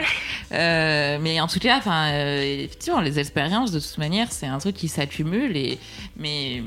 Euh, 0.53 1.19
mais 1.21 1.41
en 1.41 1.49
tout 1.49 1.59
cas, 1.59 1.77
enfin, 1.79 2.13
effectivement, 2.41 3.01
les 3.01 3.19
expériences 3.19 3.73
de 3.73 3.81
toute 3.81 3.99
manière, 3.99 4.31
c'est 4.31 4.47
un 4.47 4.59
truc 4.59 4.77
qui 4.77 4.87
s'accumule. 4.87 5.57
Et 5.57 5.81
mais 6.17 6.63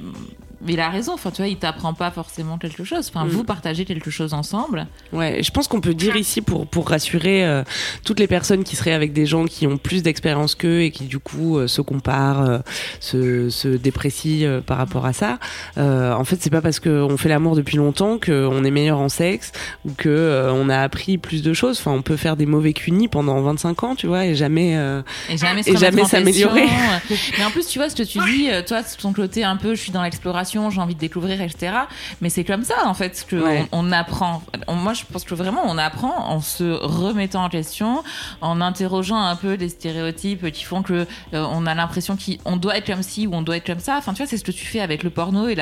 mais 0.66 0.74
il 0.74 0.80
a 0.80 0.90
raison. 0.90 1.14
Enfin, 1.14 1.32
tu 1.32 1.38
vois, 1.42 1.48
il 1.48 1.58
t'apprend 1.58 1.94
pas 1.94 2.12
forcément 2.12 2.58
quelque 2.58 2.84
chose. 2.84 3.10
Enfin, 3.14 3.26
Mm. 3.26 3.30
vous 3.30 3.44
partagez 3.44 3.86
quelque 3.86 4.12
chose 4.12 4.34
ensemble. 4.34 4.88
Ouais, 5.14 5.42
je 5.44 5.52
pense 5.52 5.68
qu'on 5.68 5.82
peut 5.82 5.94
dire 5.94 6.16
ici 6.16 6.42
pour 6.42 6.68
pour 6.68 6.90
rassurer 6.90 7.46
euh, 7.46 7.64
toutes 8.06 8.20
les 8.20 8.28
personnes 8.28 8.64
qui 8.64 8.76
seraient 8.76 8.94
avec 8.94 9.14
des 9.14 9.26
gens 9.26 9.46
qui 9.46 9.68
ont 9.68 9.78
plus 9.78 10.04
d'expérience 10.04 10.56
qu'eux 10.56 10.82
et 10.82 10.92
qui 10.92 11.06
du 11.06 11.20
coup 11.20 11.58
euh, 11.58 11.68
se 11.68 11.82
comparent, 11.82 12.42
euh, 12.42 12.60
se 13.00 13.50
se 13.50 13.68
déprécient 13.68 14.62
par 14.66 14.78
rapport 14.78 15.06
à 15.06 15.14
ça. 15.14 15.40
En 15.78 16.24
fait, 16.24 16.38
c'est 16.40 16.50
pas 16.50 16.62
parce 16.62 16.80
qu'on 16.80 17.18
fait 17.18 17.30
l'amour 17.30 17.56
depuis 17.56 17.78
longtemps 17.78 18.18
qu'on 18.20 18.64
est 18.64 18.72
meilleur 18.72 19.00
en 19.00 19.10
sexe 19.10 19.52
ou 19.86 19.92
que 19.94 20.50
on 20.54 20.70
a 20.70 20.78
appris 20.80 21.18
plus 21.18 21.42
de 21.42 21.54
choses. 21.54 21.80
Enfin, 21.80 21.92
on 21.92 22.02
peut 22.02 22.18
faire 22.18 22.36
des 22.36 22.46
mauvais 22.46 22.74
cunis 22.74 23.08
pendant 23.08 23.42
25 23.42 23.84
ans, 23.84 23.96
tu 23.96 24.08
vois, 24.08 24.26
et 24.26 24.36
jamais. 24.36 24.74
Et 25.30 25.38
jamais, 25.38 25.64
s'améliorer. 26.06 26.66
Mais 27.38 27.46
en 27.46 27.52
plus, 27.52 27.68
tu 27.68 27.80
vois, 27.80 27.90
ce 27.90 27.96
que 27.96 28.04
tu 28.04 28.20
dis, 28.20 28.48
toi, 28.68 28.82
ton 29.00 29.14
côté, 29.14 29.44
un 29.44 29.58
peu, 29.58 29.76
je 29.76 29.82
suis 29.82 29.92
dans 29.92 30.04
l'exploration, 30.04 30.51
j'ai 30.70 30.82
envie 30.82 30.96
de 30.96 31.00
découvrir, 31.00 31.42
etc. 31.42 31.74
Mais 32.22 32.30
c'est 32.30 32.44
comme 32.44 32.64
ça, 32.64 32.86
en 32.86 32.94
fait, 32.94 33.26
que 33.28 33.36
Ouais. 33.36 33.68
on, 33.72 33.88
on 33.88 33.92
apprend. 33.92 34.42
On- 34.68 34.76
moi, 34.76 34.94
je 34.94 35.04
pense 35.12 35.24
que 35.24 35.34
vraiment, 35.36 35.62
on 35.66 35.78
apprend 35.78 36.28
en 36.30 36.42
se 36.42 36.64
remettant 36.84 37.44
en 37.46 37.50
question, 37.50 38.04
en 38.42 38.62
interrogeant 38.62 39.18
un 39.22 39.36
peu 39.36 39.54
les 39.54 39.70
stéréotypes 39.70 40.52
qui 40.52 40.64
font 40.64 40.82
que 40.84 41.06
euh, 41.34 41.46
on 41.52 41.66
a 41.66 41.74
l'impression 41.76 42.18
qu'on 42.18 42.58
doit 42.58 42.78
être 42.78 42.88
comme 42.88 43.04
ci 43.04 43.28
ou 43.28 43.34
on 43.34 43.42
doit 43.42 43.58
être 43.58 43.66
comme 43.68 43.80
ça. 43.80 43.96
Enfin, 43.98 44.14
tu 44.14 44.18
vois, 44.18 44.28
c'est 44.28 44.38
ce 44.38 44.44
que 44.44 44.52
tu 44.52 44.66
fais 44.66 44.80
avec 44.82 45.04
le 45.04 45.10
porno 45.10 45.48
et 45.48 45.56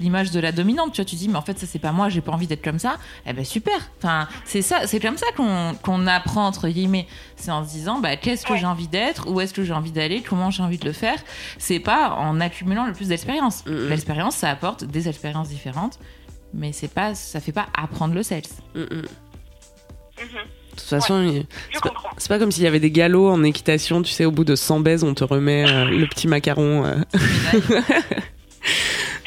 l'image 0.00 0.30
de 0.30 0.40
la 0.40 0.52
dominante. 0.52 0.92
Tu 0.92 1.00
vois, 1.00 1.04
tu 1.04 1.16
dis, 1.16 1.28
mais 1.28 1.36
en 1.36 1.42
fait, 1.42 1.58
ça, 1.58 1.66
c'est 1.66 1.78
pas 1.78 1.92
moi, 1.92 2.08
j'ai 2.08 2.20
pas 2.20 2.32
envie 2.32 2.46
d'être 2.46 2.64
comme 2.64 2.78
ça. 2.78 2.96
Eh 3.26 3.32
ben, 3.32 3.44
super. 3.44 3.74
Enfin, 3.98 4.28
c'est 4.44 4.62
ça, 4.62 4.86
c'est 4.86 5.00
comme 5.00 5.16
ça 5.16 5.26
qu'on 5.36 5.74
qu'on 5.82 6.06
apprend, 6.06 6.46
entre 6.46 6.68
guillemets. 6.68 7.06
C'est 7.36 7.50
en 7.50 7.64
se 7.64 7.70
disant, 7.70 7.98
bah, 8.00 8.16
qu'est-ce 8.16 8.44
que 8.44 8.56
j'ai 8.56 8.66
envie 8.66 8.88
d'être, 8.88 9.28
où 9.30 9.40
est-ce 9.40 9.54
que 9.54 9.64
j'ai 9.64 9.72
envie 9.72 9.92
d'aller, 9.92 10.22
comment 10.22 10.50
j'ai 10.50 10.62
envie 10.62 10.76
de 10.78 10.84
le 10.84 10.92
faire? 10.92 11.18
C'est 11.58 11.78
pas 11.80 12.10
en 12.18 12.40
accumulant 12.40 12.86
le 12.86 12.92
plus 12.92 13.08
d'expérience. 13.08 13.64
Mhm. 13.66 13.88
Ça 14.30 14.50
apporte 14.50 14.84
des 14.84 15.08
expériences 15.08 15.48
différentes, 15.48 15.98
mais 16.54 16.72
c'est 16.72 16.92
pas, 16.92 17.14
ça 17.14 17.40
fait 17.40 17.52
pas 17.52 17.66
apprendre 17.76 18.14
le 18.14 18.22
sexe. 18.22 18.56
mm, 18.74 18.80
mm. 18.80 18.84
Mhm. 20.20 20.22
De 20.22 20.76
toute 20.76 20.80
façon, 20.88 21.44
c'est 22.16 22.28
pas 22.28 22.38
comme 22.38 22.52
s'il 22.52 22.62
y 22.62 22.66
avait 22.66 22.80
des 22.80 22.90
galops 22.90 23.32
en 23.32 23.42
équitation, 23.42 24.02
tu 24.02 24.12
sais, 24.12 24.24
au 24.24 24.30
bout 24.30 24.44
de 24.44 24.54
100 24.54 24.80
baises, 24.80 25.02
on 25.04 25.14
te 25.14 25.24
remet 25.24 25.64
euh, 25.68 25.84
le 25.86 26.06
petit 26.06 26.28
macaron. 26.28 26.84
euh. 26.84 26.96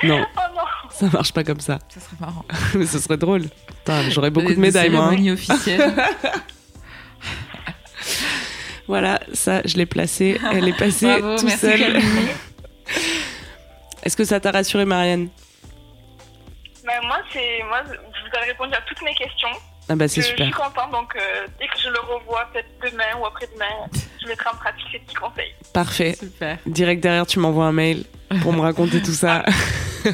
non, 0.04 0.26
Oh 0.36 0.39
non 0.56 0.62
ça 0.89 1.08
marche 1.12 1.34
pas 1.34 1.44
comme 1.44 1.60
ça. 1.60 1.80
Ça 1.89 2.00
serait 2.00 2.16
marrant. 2.20 2.46
Mais 2.76 2.86
ce 2.86 3.00
serait 3.00 3.18
drôle. 3.18 3.44
J'aurais 4.10 4.30
beaucoup 4.30 4.54
de 4.54 4.60
médailles, 4.60 4.89
moi. 4.89 5.10
hein. 5.12 5.34
officielles. 5.34 5.94
Voilà, 8.88 9.22
ça, 9.32 9.62
je 9.66 9.78
l'ai 9.78 9.86
placé. 9.86 10.38
Elle 10.54 10.68
est 10.68 10.78
passée 10.78 11.06
Bravo, 11.06 11.38
tout 11.38 11.46
merci 11.46 11.60
seule. 11.62 12.02
Est-ce 14.04 14.18
que 14.18 14.24
ça 14.26 14.39
t'a 14.39 14.52
rassuré, 14.52 14.86
Marianne? 14.86 15.30
Bah, 16.86 16.94
Moi, 17.04 17.18
c'est 17.32 17.63
moi, 17.68 17.82
je 17.88 17.92
vous 17.94 18.38
ai 18.44 18.46
répondu 18.48 18.74
à 18.74 18.82
toutes 18.82 19.02
mes 19.04 19.13
questions. 19.16 19.50
Ah 19.89 19.96
bah 19.96 20.08
c'est 20.08 20.22
je, 20.22 20.28
je 20.28 20.32
super. 20.32 20.46
suis 20.46 20.54
contente, 20.56 20.92
donc 20.92 21.13
euh, 21.18 21.46
dès 21.60 21.68
que 21.68 21.78
je 21.78 21.89
le 21.89 22.00
revois, 22.00 22.48
peut-être 22.54 22.70
demain 22.89 23.18
ou 23.20 23.26
après-demain, 23.26 23.66
je 24.22 24.28
mettrai 24.30 24.50
en 24.50 24.56
pratique 24.56 24.86
ces 24.94 25.00
petits 25.00 25.16
conseils. 25.16 25.54
Parfait. 25.74 26.16
Super. 26.18 26.58
Direct 26.66 27.04
derrière, 27.04 27.28
tu 27.28 27.39
m'envoies 27.39 27.66
un 27.66 27.74
mail 27.74 28.06
pour 28.42 28.54
me 28.54 28.62
raconter 28.62 29.02
tout 29.02 29.12
ça. 29.12 29.44
Pas 29.44 30.10
de 30.10 30.13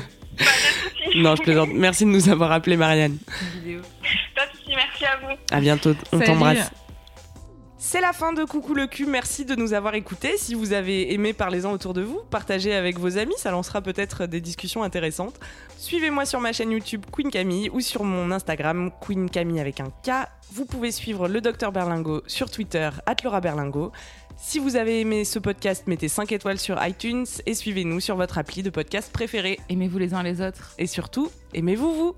soucis. 1.05 1.17
non, 1.21 1.35
je 1.35 1.43
plaisante. 1.43 1.69
Merci 1.71 2.05
de 2.05 2.09
nous 2.09 2.29
avoir 2.29 2.51
appelé, 2.51 2.77
Marianne. 2.77 3.19
Pas 4.35 4.47
de 4.47 4.51
soucis, 4.57 4.75
merci 4.75 5.05
à 5.05 5.17
vous. 5.17 5.37
À 5.51 5.59
bientôt. 5.59 5.93
On 6.13 6.19
t'embrasse. 6.19 6.71
C'est 7.91 8.01
la 8.01 8.13
fin 8.13 8.33
de 8.33 8.43
Coucou 8.43 8.75
le 8.75 8.85
cul, 8.85 9.07
merci 9.07 9.45
de 9.45 9.55
nous 9.55 9.73
avoir 9.73 9.95
écoutés. 9.95 10.37
Si 10.37 10.53
vous 10.53 10.73
avez 10.73 11.11
aimé, 11.11 11.33
parlez-en 11.33 11.71
autour 11.71 11.95
de 11.95 12.03
vous, 12.03 12.19
partagez 12.29 12.75
avec 12.75 12.99
vos 12.99 13.17
amis, 13.17 13.33
ça 13.37 13.49
lancera 13.49 13.81
peut-être 13.81 14.27
des 14.27 14.41
discussions 14.41 14.83
intéressantes. 14.83 15.39
Suivez-moi 15.75 16.27
sur 16.27 16.39
ma 16.39 16.53
chaîne 16.53 16.69
YouTube 16.69 17.03
Queen 17.11 17.31
Camille 17.31 17.67
ou 17.71 17.79
sur 17.79 18.03
mon 18.03 18.29
Instagram 18.29 18.91
Queen 19.01 19.27
Camille 19.27 19.59
avec 19.59 19.79
un 19.79 19.89
K. 20.03 20.29
Vous 20.51 20.65
pouvez 20.65 20.91
suivre 20.91 21.27
le 21.27 21.41
docteur 21.41 21.71
Berlingo 21.71 22.21
sur 22.27 22.51
Twitter, 22.51 22.91
Laura 23.23 23.41
Berlingo. 23.41 23.91
Si 24.37 24.59
vous 24.59 24.75
avez 24.75 24.99
aimé 25.01 25.25
ce 25.25 25.39
podcast, 25.39 25.87
mettez 25.87 26.09
5 26.09 26.31
étoiles 26.31 26.59
sur 26.59 26.77
iTunes 26.85 27.25
et 27.47 27.55
suivez-nous 27.55 28.01
sur 28.01 28.15
votre 28.17 28.37
appli 28.37 28.61
de 28.61 28.69
podcast 28.69 29.11
préféré. 29.11 29.59
Aimez-vous 29.67 29.97
les 29.97 30.13
uns 30.13 30.21
les 30.21 30.41
autres. 30.41 30.75
Et 30.77 30.85
surtout, 30.85 31.31
aimez-vous 31.55 31.91
vous 31.91 32.15